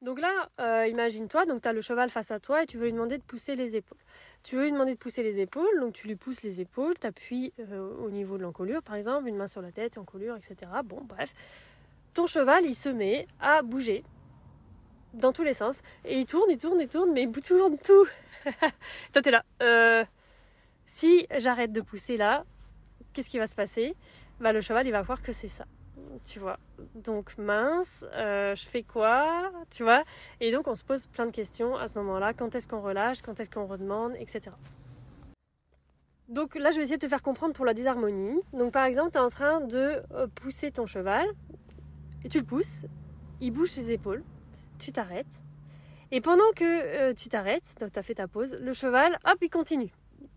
Donc 0.00 0.20
là, 0.20 0.48
euh, 0.60 0.88
imagine-toi, 0.88 1.46
donc 1.46 1.62
tu 1.62 1.68
as 1.68 1.72
le 1.72 1.80
cheval 1.80 2.10
face 2.10 2.32
à 2.32 2.40
toi 2.40 2.64
et 2.64 2.66
tu 2.66 2.76
veux 2.76 2.86
lui 2.86 2.92
demander 2.92 3.18
de 3.18 3.22
pousser 3.22 3.54
les 3.54 3.76
épaules. 3.76 3.98
Tu 4.42 4.56
veux 4.56 4.64
lui 4.64 4.72
demander 4.72 4.94
de 4.94 4.98
pousser 4.98 5.22
les 5.22 5.38
épaules, 5.38 5.78
donc 5.78 5.92
tu 5.92 6.08
lui 6.08 6.16
pousses 6.16 6.42
les 6.42 6.60
épaules, 6.60 6.94
tu 7.00 7.06
appuies 7.06 7.52
au 8.00 8.10
niveau 8.10 8.36
de 8.36 8.42
l'encolure 8.42 8.82
par 8.82 8.96
exemple, 8.96 9.28
une 9.28 9.36
main 9.36 9.46
sur 9.46 9.62
la 9.62 9.70
tête, 9.70 9.98
encolure, 9.98 10.36
etc. 10.36 10.56
Bon, 10.84 11.02
bref. 11.04 11.32
ton 12.14 12.26
cheval, 12.26 12.64
il 12.66 12.74
se 12.74 12.88
met 12.88 13.28
à 13.40 13.62
bouger 13.62 14.02
dans 15.14 15.32
tous 15.32 15.42
les 15.42 15.54
sens. 15.54 15.80
Et 16.04 16.20
il 16.20 16.26
tourne, 16.26 16.50
il 16.50 16.58
tourne, 16.58 16.80
il 16.80 16.88
tourne, 16.88 17.12
mais 17.12 17.22
il 17.22 17.30
tourne 17.30 17.76
tout. 17.78 18.06
Toi, 19.12 19.22
t'es 19.22 19.30
là. 19.30 19.44
Euh, 19.62 20.04
si 20.86 21.26
j'arrête 21.38 21.72
de 21.72 21.80
pousser 21.80 22.16
là, 22.16 22.44
qu'est-ce 23.12 23.30
qui 23.30 23.38
va 23.38 23.46
se 23.46 23.54
passer? 23.54 23.94
Bah, 24.40 24.52
Le 24.52 24.60
cheval, 24.60 24.86
il 24.86 24.92
va 24.92 25.02
voir 25.02 25.22
que 25.22 25.32
c'est 25.32 25.48
ça. 25.48 25.64
Tu 26.24 26.38
vois. 26.38 26.58
Donc, 26.94 27.38
mince, 27.38 28.04
euh, 28.14 28.54
je 28.54 28.64
fais 28.64 28.82
quoi 28.82 29.50
Tu 29.70 29.82
vois? 29.82 30.04
Et 30.40 30.50
donc, 30.50 30.66
on 30.68 30.74
se 30.74 30.84
pose 30.84 31.06
plein 31.06 31.26
de 31.26 31.30
questions 31.30 31.76
à 31.76 31.88
ce 31.88 31.98
moment-là. 31.98 32.34
Quand 32.34 32.54
est-ce 32.54 32.68
qu'on 32.68 32.80
relâche? 32.80 33.22
Quand 33.22 33.38
est-ce 33.40 33.50
qu'on 33.50 33.66
redemande? 33.66 34.14
Etc. 34.18 34.50
Donc 36.28 36.54
là, 36.54 36.70
je 36.70 36.76
vais 36.76 36.84
essayer 36.84 36.96
de 36.96 37.02
te 37.02 37.08
faire 37.08 37.20
comprendre 37.20 37.52
pour 37.52 37.66
la 37.66 37.74
disharmonie. 37.74 38.40
Donc 38.54 38.72
par 38.72 38.84
exemple, 38.84 39.10
tu 39.10 39.18
es 39.18 39.20
en 39.20 39.28
train 39.28 39.60
de 39.60 40.02
euh, 40.12 40.26
pousser 40.34 40.70
ton 40.70 40.86
cheval, 40.86 41.26
et 42.24 42.30
tu 42.30 42.38
le 42.38 42.44
pousses, 42.44 42.86
il 43.42 43.50
bouge 43.50 43.68
ses 43.68 43.90
épaules, 43.90 44.22
tu 44.82 44.92
t'arrêtes, 44.92 45.42
et 46.10 46.20
pendant 46.20 46.50
que 46.54 46.64
euh, 46.64 47.14
tu 47.14 47.30
t'arrêtes, 47.30 47.74
donc 47.80 47.92
tu 47.92 47.98
as 47.98 48.02
fait 48.02 48.14
ta 48.14 48.28
pause, 48.28 48.58
le 48.60 48.74
cheval, 48.74 49.18
hop, 49.24 49.38
il 49.40 49.48
continue. 49.48 49.90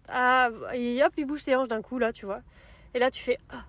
Ah, 0.07 0.49
hop, 0.51 1.13
il 1.17 1.25
bouge 1.25 1.41
ses 1.41 1.53
hanches 1.55 1.67
d'un 1.67 1.81
coup, 1.81 1.99
là, 1.99 2.13
tu 2.13 2.25
vois. 2.25 2.41
Et 2.93 2.99
là, 2.99 3.11
tu 3.11 3.21
fais 3.21 3.37
ah. 3.49 3.65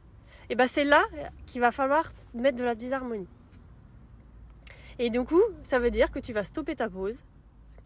Et 0.48 0.54
bien, 0.54 0.68
c'est 0.68 0.84
là 0.84 1.04
qu'il 1.46 1.60
va 1.60 1.72
falloir 1.72 2.12
mettre 2.32 2.58
de 2.58 2.64
la 2.64 2.76
disharmonie. 2.76 3.26
Et 5.00 5.10
du 5.10 5.22
coup, 5.24 5.42
ça 5.64 5.80
veut 5.80 5.90
dire 5.90 6.12
que 6.12 6.20
tu 6.20 6.32
vas 6.32 6.44
stopper 6.44 6.76
ta 6.76 6.88
pause, 6.88 7.24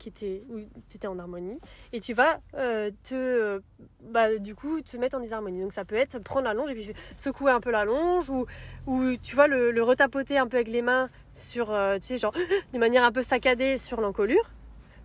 était 0.09 0.43
où 0.49 0.61
tu 0.89 0.97
étais 0.97 1.07
en 1.07 1.19
harmonie. 1.19 1.59
Et 1.93 2.01
tu 2.01 2.15
vas 2.15 2.41
euh, 2.55 2.91
te 3.03 3.61
bah, 4.05 4.37
du 4.39 4.55
coup 4.55 4.81
te 4.81 4.97
mettre 4.97 5.17
en 5.17 5.21
disharmonie. 5.21 5.61
Donc 5.61 5.73
ça 5.73 5.85
peut 5.85 5.97
être 5.97 6.19
prendre 6.19 6.45
la 6.45 6.55
longe 6.55 6.71
et 6.71 6.75
puis 6.75 6.93
secouer 7.17 7.53
un 7.53 7.61
peu 7.61 7.71
la 7.71 7.85
longe 7.85 8.31
ou, 8.31 8.47
ou 8.87 9.17
tu 9.23 9.35
vois 9.35 9.47
le, 9.47 9.83
retapoter 9.83 10.39
un 10.39 10.47
peu 10.47 10.57
avec 10.57 10.69
les 10.69 10.83
mains 10.83 11.09
sur 11.33 11.73
euh, 11.73 11.99
tu 11.99 12.09
sais 12.09 12.19
genre 12.19 12.35
de 12.73 12.79
manière 12.79 13.05
un 13.05 13.13
peu 13.13 13.23
saccadée 13.23 13.77
sur 13.77 14.01
l'encolure 14.01 14.51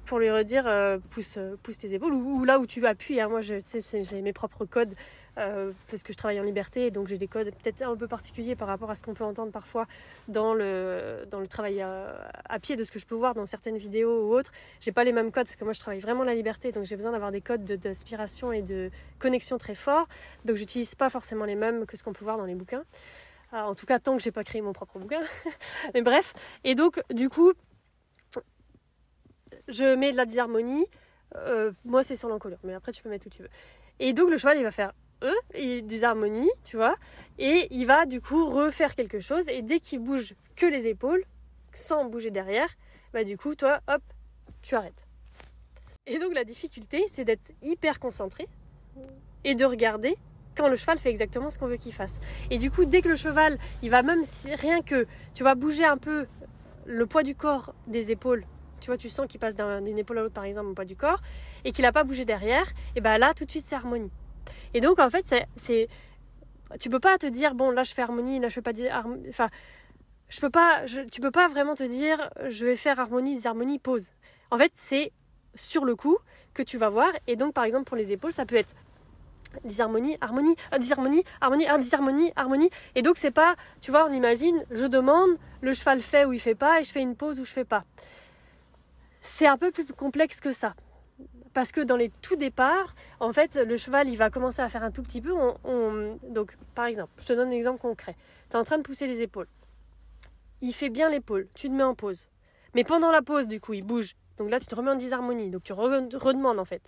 pour 0.06 0.20
lui 0.20 0.30
redire 0.30 0.66
euh, 0.68 0.98
pousse, 1.10 1.38
pousse 1.64 1.78
tes 1.78 1.94
épaules 1.94 2.14
ou, 2.14 2.44
là 2.46 2.60
où 2.60 2.66
tu 2.66 2.86
appuies. 2.86 3.20
Hein. 3.20 3.30
Moi, 3.30 3.42
j'ai 3.42 4.22
mes 4.22 4.34
propres 4.34 4.66
codes 4.66 4.94
euh, 5.38 5.72
parce 5.90 6.04
que 6.04 6.14
je 6.14 6.18
travaille 6.18 6.40
en 6.40 6.44
liberté, 6.44 6.92
donc 6.92 7.08
j'ai 7.08 7.18
des 7.18 7.28
codes 7.28 7.52
peut-être 7.62 7.82
un 7.82 7.96
peu 7.96 8.08
particuliers 8.08 8.56
par 8.56 8.68
rapport 8.68 8.90
à 8.90 8.96
ce 8.96 9.04
qu'on 9.04 9.14
peut 9.14 9.24
entendre 9.24 9.52
parfois 9.52 9.86
dans 10.28 10.54
le, 10.54 11.26
dans 11.30 11.40
le 11.40 11.48
travail 11.48 11.82
à, 11.82 12.60
pied, 12.62 12.76
de 12.76 12.84
ce 12.84 12.92
que 12.92 13.00
je 13.00 13.06
peux 13.06 13.16
voir 13.16 13.34
dans 13.34 13.46
certaines 13.46 13.78
vidéos 13.78 14.28
ou 14.28 14.34
autres. 14.34 14.52
J'ai 14.80 14.92
pas 14.92 15.04
les 15.04 15.12
mêmes 15.12 15.32
codes 15.32 15.46
parce 15.46 15.56
que 15.56 15.64
moi 15.64 15.74
je 15.74 15.80
travaille 15.80 16.00
vraiment 16.00 16.24
la 16.24 16.36
liberté, 16.36 16.72
donc 16.72 16.86
j'ai 16.86 16.96
besoin 16.96 17.12
d'avoir 17.12 17.32
des 17.32 17.42
codes 17.42 17.64
d'aspiration 17.64 18.52
et 18.52 18.62
de 18.62 18.92
connexion 19.20 19.58
très 19.58 19.76
forts. 19.76 20.08
Donc 20.46 20.56
j'utilise 20.56 20.96
pas 20.96 21.10
forcément 21.10 21.46
les 21.46 21.56
mêmes 21.56 21.86
que 21.86 21.98
ce 21.98 22.04
qu'on 22.04 22.14
peut 22.14 22.24
voir 22.24 22.38
dans 22.38 22.46
les 22.46 22.56
bouquins. 22.56 22.84
Euh, 23.54 23.62
en 23.62 23.76
tout 23.76 23.86
cas, 23.86 24.00
tant 24.00 24.18
que 24.18 24.24
j'ai 24.24 24.32
pas 24.32 24.44
créé 24.44 24.62
mon 24.62 24.74
propre 24.74 25.00
bouquin. 25.00 25.22
Mais 25.94 26.02
bref. 26.02 26.34
Et 26.64 26.76
donc, 26.76 27.02
du 27.12 27.30
coup, 27.30 27.54
je 29.68 29.96
mets 29.96 30.12
de 30.12 30.18
la 30.18 30.26
disharmonie. 30.26 30.86
Euh, 31.36 31.72
moi, 31.84 32.04
c'est 32.04 32.16
sur 32.16 32.30
l'encolure, 32.30 32.60
mais 32.64 32.74
après, 32.74 32.92
tu 32.92 33.04
peux 33.04 33.10
mettre 33.10 33.28
où 33.28 33.30
tu 33.30 33.42
veux. 33.42 33.50
Et 34.00 34.14
donc, 34.14 34.30
le 34.30 34.38
cheval, 34.38 34.58
il 34.58 34.64
va 34.64 34.72
faire 34.72 34.94
E, 35.24 35.34
et 35.54 35.82
des 35.82 36.04
harmonies, 36.04 36.52
tu 36.64 36.76
vois, 36.76 36.96
et 37.40 37.68
il 37.72 37.86
va 37.86 38.06
du 38.06 38.20
coup 38.20 38.48
refaire 38.48 38.96
quelque 38.96 39.20
chose. 39.20 39.48
Et 39.48 39.62
dès 39.62 39.80
qu'il 39.80 40.00
bouge 40.00 40.36
que 40.56 40.66
les 40.66 40.88
épaules, 40.88 41.24
sans 41.74 42.06
bouger 42.06 42.32
derrière, 42.32 42.70
bah 43.14 43.24
du 43.24 43.38
coup, 43.38 43.56
toi, 43.56 43.80
hop, 43.88 44.02
tu 44.62 44.76
arrêtes. 44.76 45.08
Et 46.06 46.20
donc, 46.20 46.34
la 46.34 46.44
difficulté, 46.44 47.06
c'est 47.08 47.24
d'être 47.24 47.52
hyper 47.62 48.00
concentré 48.00 48.48
et 49.44 49.56
de 49.56 49.66
regarder 49.66 50.18
quand 50.56 50.68
le 50.68 50.76
cheval 50.76 50.98
fait 50.98 51.10
exactement 51.10 51.50
ce 51.50 51.58
qu'on 51.58 51.68
veut 51.68 51.78
qu'il 51.78 51.94
fasse. 51.94 52.20
Et 52.52 52.58
du 52.58 52.70
coup, 52.70 52.86
dès 52.86 53.02
que 53.02 53.10
le 53.10 53.16
cheval, 53.16 53.58
il 53.82 53.90
va 53.90 54.04
même 54.04 54.24
rien 54.58 54.82
que 54.82 55.08
tu 55.34 55.44
vas 55.44 55.56
bouger 55.56 55.86
un 55.86 55.98
peu 55.98 56.28
le 56.86 57.06
poids 57.06 57.24
du 57.24 57.36
corps 57.36 57.74
des 57.88 58.12
épaules 58.12 58.46
tu 58.80 58.88
vois, 58.88 58.98
tu 58.98 59.10
sens 59.10 59.28
qu'il 59.28 59.40
passe 59.40 59.56
d'une 59.56 59.98
épaule 59.98 60.20
à 60.20 60.22
l'autre, 60.22 60.34
par 60.34 60.44
exemple, 60.44 60.74
poids 60.74 60.86
du 60.86 60.96
corps, 60.96 61.22
et 61.64 61.72
qu'il 61.72 61.84
n'a 61.84 61.92
pas 61.92 62.04
bougé 62.04 62.26
derrière, 62.26 62.66
et 62.96 63.02
ben 63.02 63.18
là, 63.18 63.34
tout 63.34 63.46
de 63.46 63.52
suite, 63.52 63.66
c'est 63.66 63.76
harmonie. 63.76 64.12
Et 64.74 64.82
donc, 64.82 65.00
en 65.00 65.10
fait, 65.10 65.34
c'est. 65.56 65.88
Tu 66.80 66.90
peux 66.90 67.00
pas 67.00 67.18
te 67.18 67.28
dire, 67.28 67.56
bon, 67.56 67.72
là, 67.72 67.84
je 67.84 67.94
fais 67.94 68.02
harmonie, 68.02 68.40
là, 68.40 68.50
je 68.50 68.56
fais 68.56 68.62
pas. 68.62 68.72
Enfin, 69.30 69.50
je 70.30 70.40
peux 70.40 70.50
pas. 70.50 70.84
Tu 71.12 71.22
peux 71.22 71.32
pas 71.32 71.48
vraiment 71.48 71.76
te 71.76 71.84
dire, 71.84 72.30
je 72.48 72.66
vais 72.66 72.76
faire 72.76 73.00
harmonie, 73.00 73.36
disharmonie, 73.36 73.80
pause. 73.80 74.10
En 74.52 74.58
fait, 74.58 74.72
c'est 74.76 75.12
sur 75.54 75.86
le 75.86 75.96
coup 75.96 76.18
que 76.54 76.64
tu 76.64 76.78
vas 76.78 76.90
voir. 76.90 77.12
Et 77.28 77.36
donc, 77.36 77.54
par 77.54 77.64
exemple, 77.64 77.86
pour 77.86 77.98
les 77.98 78.12
épaules, 78.12 78.34
ça 78.34 78.46
peut 78.46 78.56
être 78.56 78.76
disharmonie, 79.64 80.18
harmonie, 80.22 80.56
ah, 80.72 80.80
disharmonie, 80.80 81.24
harmonie, 81.40 81.66
ah, 81.68 81.78
disharmonie, 81.78 82.32
harmonie. 82.36 82.70
Et 82.96 83.02
donc 83.02 83.18
c'est 83.18 83.32
pas, 83.32 83.56
tu 83.80 83.92
vois, 83.92 84.06
on 84.06 84.12
imagine, 84.12 84.66
je 84.72 84.86
demande, 84.86 85.30
le 85.62 85.74
cheval 85.74 86.02
fait 86.02 86.26
ou 86.26 86.34
il 86.34 86.40
fait 86.40 86.56
pas, 86.56 86.82
et 86.82 86.84
je 86.84 86.92
fais 86.92 87.02
une 87.02 87.16
pause 87.16 87.40
ou 87.40 87.46
je 87.46 87.54
fais 87.54 87.64
pas 87.64 87.86
c'est 89.26 89.48
un 89.48 89.58
peu 89.58 89.72
plus 89.72 89.86
complexe 89.86 90.40
que 90.40 90.54
ça. 90.54 90.76
Parce 91.54 91.72
que 91.72 91.82
dans 91.82 91.96
les 91.96 92.10
tout 92.22 92.36
départs, 92.36 92.96
en 93.20 93.32
fait, 93.32 93.56
le 93.56 93.78
cheval, 93.78 94.10
il 94.10 94.18
va 94.18 94.30
commencer 94.30 94.62
à 94.62 94.70
faire 94.70 94.84
un 94.84 94.92
tout 94.92 95.02
petit 95.02 95.22
peu. 95.22 95.34
Donc, 96.30 96.58
par 96.76 96.86
exemple, 96.86 97.12
je 97.18 97.28
te 97.28 97.34
donne 97.34 97.50
un 97.50 97.52
exemple 97.52 97.80
concret. 97.80 98.16
Tu 98.50 98.56
es 98.56 98.60
en 98.60 98.64
train 98.64 98.78
de 98.78 98.84
pousser 98.84 99.08
les 99.08 99.22
épaules. 99.22 99.48
Il 100.62 100.74
fait 100.74 100.90
bien 100.90 101.10
l'épaule. 101.10 101.48
Tu 101.54 101.70
te 101.70 101.74
mets 101.74 101.84
en 101.84 101.96
pause. 101.96 102.30
Mais 102.74 102.84
pendant 102.84 103.12
la 103.12 103.22
pause, 103.22 103.48
du 103.48 103.62
coup, 103.62 103.74
il 103.74 103.84
bouge. 103.84 104.16
Donc 104.38 104.50
là, 104.50 104.60
tu 104.60 104.66
te 104.66 104.76
remets 104.76 104.92
en 104.92 104.96
disharmonie. 104.96 105.50
Donc 105.50 105.64
tu 105.64 105.72
redemandes, 105.72 106.60
en 106.60 106.66
fait. 106.66 106.82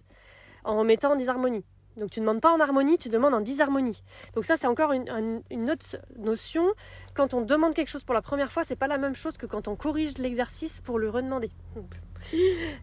En 0.63 0.78
remettant 0.78 1.13
en 1.13 1.15
disharmonie. 1.15 1.63
Donc 1.98 2.12
tu 2.12 2.20
ne 2.20 2.26
demandes 2.26 2.42
pas 2.42 2.54
en 2.54 2.60
harmonie, 2.60 2.98
tu 2.98 3.10
demandes 3.10 3.34
en 3.34 3.42
disharmonie. 3.42 4.04
Donc 4.36 4.46
ça 4.46 4.56
c'est 4.56 4.68
encore 4.68 4.94
une, 4.94 5.70
autre 5.70 5.98
notion. 6.18 6.66
Quand 7.14 7.34
on 7.34 7.42
demande 7.42 7.74
quelque 7.74 7.90
chose 7.90 8.04
pour 8.04 8.14
la 8.14 8.22
première 8.22 8.52
fois, 8.52 8.64
c'est 8.64 8.76
pas 8.76 8.88
la 8.88 8.98
même 8.98 9.16
chose 9.16 9.38
que 9.38 9.46
quand 9.46 9.68
on 9.68 9.76
corrige 9.76 10.18
l'exercice 10.20 10.80
pour 10.82 11.00
le 11.00 11.10
redemander. 11.10 11.52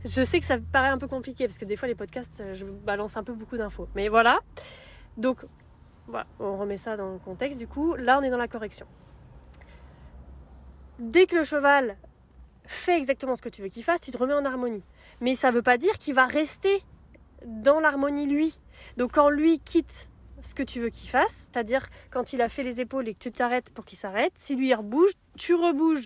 Je 0.05 0.25
sais 0.25 0.41
que 0.41 0.47
ça 0.47 0.59
paraît 0.73 0.89
un 0.89 0.99
peu 0.99 1.09
compliqué 1.09 1.47
parce 1.47 1.59
que 1.59 1.65
des 1.65 1.77
fois 1.77 1.89
les 1.89 1.95
podcasts, 1.95 2.43
je 2.53 2.65
balance 2.65 3.17
un 3.17 3.25
peu 3.25 3.33
beaucoup 3.33 3.57
d'infos. 3.57 3.89
Mais 3.95 4.09
voilà. 4.09 4.39
Donc 5.17 5.47
on 6.41 6.59
remet 6.59 6.77
ça 6.77 6.97
dans 6.97 7.13
le 7.13 7.19
contexte. 7.19 7.59
Du 7.59 7.69
coup, 7.69 7.95
là 7.95 8.19
on 8.19 8.23
est 8.23 8.31
dans 8.31 8.39
la 8.39 8.49
correction. 8.49 8.87
Dès 10.99 11.27
que 11.27 11.37
le 11.37 11.45
cheval 11.45 11.97
fait 12.67 12.97
exactement 12.97 13.37
ce 13.37 13.43
que 13.43 13.49
tu 13.49 13.63
veux 13.63 13.69
qu'il 13.69 13.85
fasse, 13.85 14.01
tu 14.01 14.11
te 14.11 14.17
remets 14.17 14.35
en 14.35 14.45
harmonie. 14.45 14.83
Mais 15.21 15.35
ça 15.35 15.51
ne 15.51 15.57
veut 15.57 15.63
pas 15.63 15.77
dire 15.77 15.99
qu'il 15.99 16.15
va 16.15 16.25
rester 16.25 16.83
dans 17.45 17.81
l'harmonie 17.81 18.27
lui. 18.27 18.59
Donc 18.97 19.13
quand 19.13 19.31
lui 19.31 19.59
quitte 19.59 20.09
ce 20.43 20.55
que 20.55 20.63
tu 20.63 20.81
veux 20.81 20.91
qu'il 20.91 21.09
fasse, 21.09 21.51
c'est-à-dire 21.51 21.87
quand 22.11 22.33
il 22.33 22.43
a 22.43 22.49
fait 22.49 22.63
les 22.63 22.81
épaules 22.81 23.09
et 23.09 23.15
que 23.15 23.19
tu 23.19 23.33
t'arrêtes 23.33 23.71
pour 23.71 23.85
qu'il 23.85 23.99
s'arrête, 23.99 24.33
si 24.37 24.57
lui 24.57 24.69
il 24.69 24.75
rebouge, 24.75 25.13
tu 25.37 25.55
rebouges. 25.55 26.05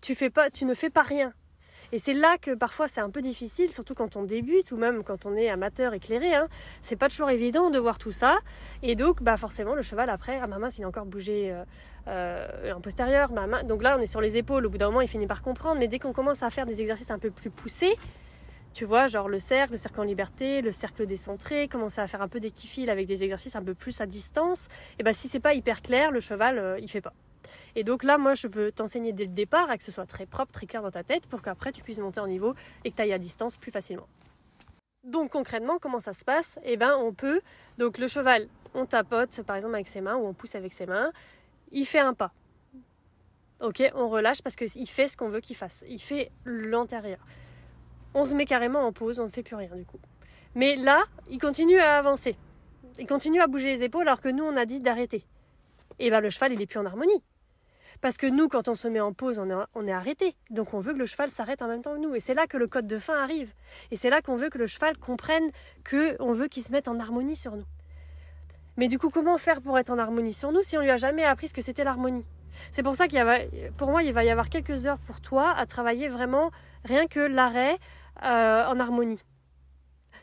Tu, 0.00 0.16
fais 0.16 0.30
pas, 0.30 0.50
tu 0.50 0.64
ne 0.64 0.74
fais 0.74 0.90
pas 0.90 1.02
rien. 1.02 1.32
Et 1.92 1.98
c'est 1.98 2.14
là 2.14 2.38
que 2.38 2.54
parfois 2.54 2.88
c'est 2.88 3.02
un 3.02 3.10
peu 3.10 3.20
difficile, 3.20 3.70
surtout 3.70 3.94
quand 3.94 4.16
on 4.16 4.22
débute 4.22 4.72
ou 4.72 4.76
même 4.76 5.04
quand 5.04 5.26
on 5.26 5.36
est 5.36 5.50
amateur 5.50 5.92
éclairé. 5.92 6.34
Hein. 6.34 6.48
C'est 6.80 6.96
pas 6.96 7.08
toujours 7.08 7.28
évident 7.28 7.70
de 7.70 7.78
voir 7.78 7.98
tout 7.98 8.12
ça. 8.12 8.38
Et 8.82 8.96
donc, 8.96 9.22
bah 9.22 9.36
forcément, 9.36 9.74
le 9.74 9.82
cheval 9.82 10.08
après, 10.08 10.40
ah 10.42 10.46
ma 10.46 10.58
main, 10.58 10.68
il 10.70 10.84
a 10.84 10.88
encore 10.88 11.04
bougé 11.04 11.52
euh, 11.52 11.64
euh, 12.08 12.72
en 12.72 12.80
postérieur. 12.80 13.30
Ma 13.32 13.46
main. 13.46 13.62
Donc 13.62 13.82
là, 13.82 13.96
on 13.98 14.00
est 14.00 14.06
sur 14.06 14.22
les 14.22 14.38
épaules. 14.38 14.64
Au 14.64 14.70
bout 14.70 14.78
d'un 14.78 14.86
moment, 14.86 15.02
il 15.02 15.08
finit 15.08 15.26
par 15.26 15.42
comprendre. 15.42 15.78
Mais 15.78 15.86
dès 15.86 15.98
qu'on 15.98 16.14
commence 16.14 16.42
à 16.42 16.48
faire 16.48 16.64
des 16.64 16.80
exercices 16.80 17.10
un 17.10 17.18
peu 17.18 17.30
plus 17.30 17.50
poussés, 17.50 17.96
tu 18.72 18.84
vois, 18.84 19.06
genre 19.06 19.28
le 19.28 19.38
cercle, 19.38 19.72
le 19.72 19.78
cercle 19.78 20.00
en 20.00 20.04
liberté, 20.04 20.62
le 20.62 20.72
cercle 20.72 21.06
décentré, 21.06 21.68
commencer 21.68 22.00
à 22.00 22.06
faire 22.06 22.22
un 22.22 22.28
peu 22.28 22.40
des 22.40 22.50
kifils 22.50 22.88
avec 22.90 23.06
des 23.06 23.22
exercices 23.22 23.54
un 23.56 23.62
peu 23.62 23.74
plus 23.74 24.00
à 24.00 24.06
distance. 24.06 24.68
Et 24.98 25.02
ben 25.02 25.12
si 25.12 25.28
c'est 25.28 25.40
pas 25.40 25.54
hyper 25.54 25.82
clair, 25.82 26.10
le 26.10 26.20
cheval 26.20 26.58
euh, 26.58 26.78
il 26.80 26.90
fait 26.90 27.00
pas. 27.00 27.12
Et 27.74 27.84
donc 27.84 28.04
là, 28.04 28.18
moi, 28.18 28.34
je 28.34 28.46
veux 28.46 28.72
t'enseigner 28.72 29.12
dès 29.12 29.24
le 29.24 29.32
départ 29.32 29.68
à 29.70 29.76
que 29.76 29.84
ce 29.84 29.92
soit 29.92 30.06
très 30.06 30.26
propre, 30.26 30.52
très 30.52 30.66
clair 30.66 30.82
dans 30.82 30.90
ta 30.90 31.02
tête 31.02 31.26
pour 31.26 31.42
qu'après 31.42 31.72
tu 31.72 31.82
puisses 31.82 31.98
monter 31.98 32.20
en 32.20 32.26
niveau 32.26 32.54
et 32.84 32.90
que 32.90 32.96
tu 32.96 33.02
ailles 33.02 33.12
à 33.12 33.18
distance 33.18 33.56
plus 33.56 33.70
facilement. 33.70 34.08
Donc 35.04 35.32
concrètement, 35.32 35.78
comment 35.78 36.00
ça 36.00 36.12
se 36.12 36.24
passe? 36.24 36.58
Eh 36.64 36.76
ben, 36.76 36.96
on 36.96 37.12
peut. 37.12 37.40
Donc 37.78 37.98
le 37.98 38.06
cheval, 38.06 38.48
on 38.74 38.86
tapote 38.86 39.42
par 39.42 39.56
exemple 39.56 39.74
avec 39.74 39.88
ses 39.88 40.00
mains 40.00 40.16
ou 40.16 40.26
on 40.26 40.34
pousse 40.34 40.54
avec 40.54 40.72
ses 40.72 40.86
mains. 40.86 41.10
Il 41.72 41.84
fait 41.84 41.98
un 41.98 42.14
pas. 42.14 42.32
Ok, 43.60 43.82
on 43.94 44.08
relâche 44.08 44.42
parce 44.42 44.56
qu'il 44.56 44.88
fait 44.88 45.08
ce 45.08 45.16
qu'on 45.16 45.28
veut 45.28 45.40
qu'il 45.40 45.56
fasse. 45.56 45.84
Il 45.88 46.00
fait 46.00 46.30
l'antérieur 46.44 47.18
on 48.14 48.24
se 48.24 48.34
met 48.34 48.46
carrément 48.46 48.80
en 48.80 48.92
pause, 48.92 49.20
on 49.20 49.24
ne 49.24 49.30
fait 49.30 49.42
plus 49.42 49.56
rien 49.56 49.74
du 49.74 49.84
coup. 49.84 49.98
Mais 50.54 50.76
là, 50.76 51.02
il 51.30 51.38
continue 51.38 51.78
à 51.78 51.96
avancer. 51.96 52.36
Il 52.98 53.06
continue 53.06 53.40
à 53.40 53.46
bouger 53.46 53.68
les 53.68 53.84
épaules 53.84 54.06
alors 54.06 54.20
que 54.20 54.28
nous, 54.28 54.44
on 54.44 54.56
a 54.56 54.66
dit 54.66 54.80
d'arrêter. 54.80 55.24
Et 55.98 56.10
bien 56.10 56.20
le 56.20 56.30
cheval, 56.30 56.52
il 56.52 56.60
est 56.60 56.66
plus 56.66 56.78
en 56.78 56.86
harmonie. 56.86 57.22
Parce 58.00 58.16
que 58.16 58.26
nous, 58.26 58.48
quand 58.48 58.68
on 58.68 58.74
se 58.74 58.88
met 58.88 59.00
en 59.00 59.12
pause, 59.12 59.38
on 59.38 59.48
est, 59.48 59.64
on 59.74 59.86
est 59.86 59.92
arrêté. 59.92 60.34
Donc 60.50 60.74
on 60.74 60.80
veut 60.80 60.92
que 60.92 60.98
le 60.98 61.06
cheval 61.06 61.30
s'arrête 61.30 61.62
en 61.62 61.68
même 61.68 61.82
temps 61.82 61.94
que 61.94 62.00
nous. 62.00 62.14
Et 62.14 62.20
c'est 62.20 62.34
là 62.34 62.46
que 62.46 62.56
le 62.56 62.66
code 62.66 62.86
de 62.86 62.98
fin 62.98 63.16
arrive. 63.22 63.54
Et 63.90 63.96
c'est 63.96 64.10
là 64.10 64.20
qu'on 64.20 64.36
veut 64.36 64.50
que 64.50 64.58
le 64.58 64.66
cheval 64.66 64.98
comprenne 64.98 65.50
qu'on 65.88 66.32
veut 66.32 66.48
qu'il 66.48 66.62
se 66.62 66.72
mette 66.72 66.88
en 66.88 66.98
harmonie 66.98 67.36
sur 67.36 67.56
nous. 67.56 67.64
Mais 68.76 68.88
du 68.88 68.98
coup, 68.98 69.10
comment 69.10 69.38
faire 69.38 69.60
pour 69.60 69.78
être 69.78 69.90
en 69.90 69.98
harmonie 69.98 70.32
sur 70.32 70.50
nous 70.50 70.62
si 70.62 70.76
on 70.76 70.80
lui 70.80 70.90
a 70.90 70.96
jamais 70.96 71.24
appris 71.24 71.48
ce 71.48 71.54
que 71.54 71.62
c'était 71.62 71.84
l'harmonie? 71.84 72.24
C'est 72.70 72.82
pour 72.82 72.96
ça 72.96 73.06
qu'il 73.06 73.18
y 73.18 73.20
a, 73.20 73.40
pour 73.76 73.90
moi, 73.90 74.02
il 74.02 74.12
va 74.12 74.24
y 74.24 74.30
avoir 74.30 74.48
quelques 74.48 74.86
heures 74.86 74.98
pour 74.98 75.20
toi 75.20 75.54
à 75.56 75.66
travailler 75.66 76.08
vraiment 76.08 76.50
rien 76.84 77.06
que 77.06 77.20
l'arrêt, 77.20 77.78
euh, 78.22 78.66
en 78.66 78.78
harmonie. 78.78 79.20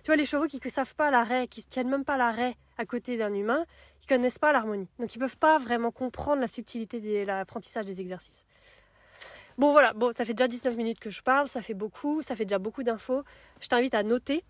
Tu 0.03 0.07
vois, 0.07 0.15
les 0.15 0.25
chevaux 0.25 0.47
qui 0.47 0.59
ne 0.63 0.69
savent 0.69 0.95
pas 0.95 1.11
l'arrêt, 1.11 1.47
qui 1.47 1.61
ne 1.61 1.65
tiennent 1.65 1.89
même 1.89 2.05
pas 2.05 2.17
l'arrêt 2.17 2.55
à 2.77 2.85
côté 2.85 3.17
d'un 3.17 3.33
humain, 3.33 3.65
ils 4.01 4.07
connaissent 4.07 4.39
pas 4.39 4.53
l'harmonie. 4.53 4.87
Donc 4.99 5.13
ils 5.15 5.19
peuvent 5.19 5.37
pas 5.37 5.57
vraiment 5.57 5.91
comprendre 5.91 6.41
la 6.41 6.47
subtilité 6.47 7.01
de 7.01 7.25
l'apprentissage 7.25 7.85
des 7.85 7.99
exercices. 7.99 8.45
Bon 9.57 9.73
voilà, 9.73 9.91
bon, 9.91 10.13
ça 10.13 10.23
fait 10.23 10.33
déjà 10.33 10.47
19 10.47 10.77
minutes 10.77 10.99
que 10.99 11.09
je 11.09 11.21
parle, 11.21 11.49
ça 11.49 11.61
fait 11.61 11.73
beaucoup, 11.73 12.21
ça 12.21 12.33
fait 12.33 12.45
déjà 12.45 12.59
beaucoup 12.59 12.83
d'infos. 12.83 13.23
Je 13.59 13.67
t'invite 13.67 13.93
à 13.93 14.03
noter 14.03 14.45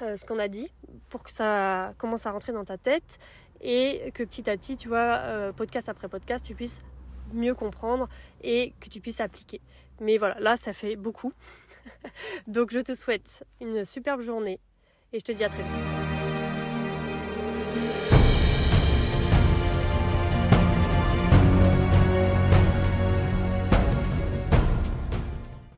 euh, 0.00 0.16
ce 0.16 0.24
qu'on 0.24 0.38
a 0.38 0.46
dit 0.46 0.70
pour 1.08 1.24
que 1.24 1.32
ça 1.32 1.92
commence 1.98 2.24
à 2.24 2.30
rentrer 2.30 2.52
dans 2.52 2.64
ta 2.64 2.78
tête 2.78 3.18
et 3.60 4.12
que 4.14 4.22
petit 4.22 4.48
à 4.48 4.56
petit, 4.56 4.76
tu 4.76 4.86
vois, 4.86 5.18
euh, 5.24 5.52
podcast 5.52 5.88
après 5.88 6.08
podcast, 6.08 6.44
tu 6.44 6.54
puisses 6.54 6.78
mieux 7.32 7.54
comprendre 7.54 8.08
et 8.42 8.74
que 8.78 8.88
tu 8.88 9.00
puisses 9.00 9.20
appliquer. 9.20 9.60
Mais 10.00 10.18
voilà, 10.18 10.38
là, 10.38 10.56
ça 10.56 10.72
fait 10.72 10.94
beaucoup. 10.94 11.32
Donc 12.46 12.72
je 12.72 12.80
te 12.80 12.94
souhaite 12.94 13.44
une 13.60 13.84
superbe 13.84 14.20
journée 14.20 14.60
et 15.12 15.18
je 15.18 15.24
te 15.24 15.32
dis 15.32 15.44
à 15.44 15.48
très 15.48 15.62
vite. 15.62 16.07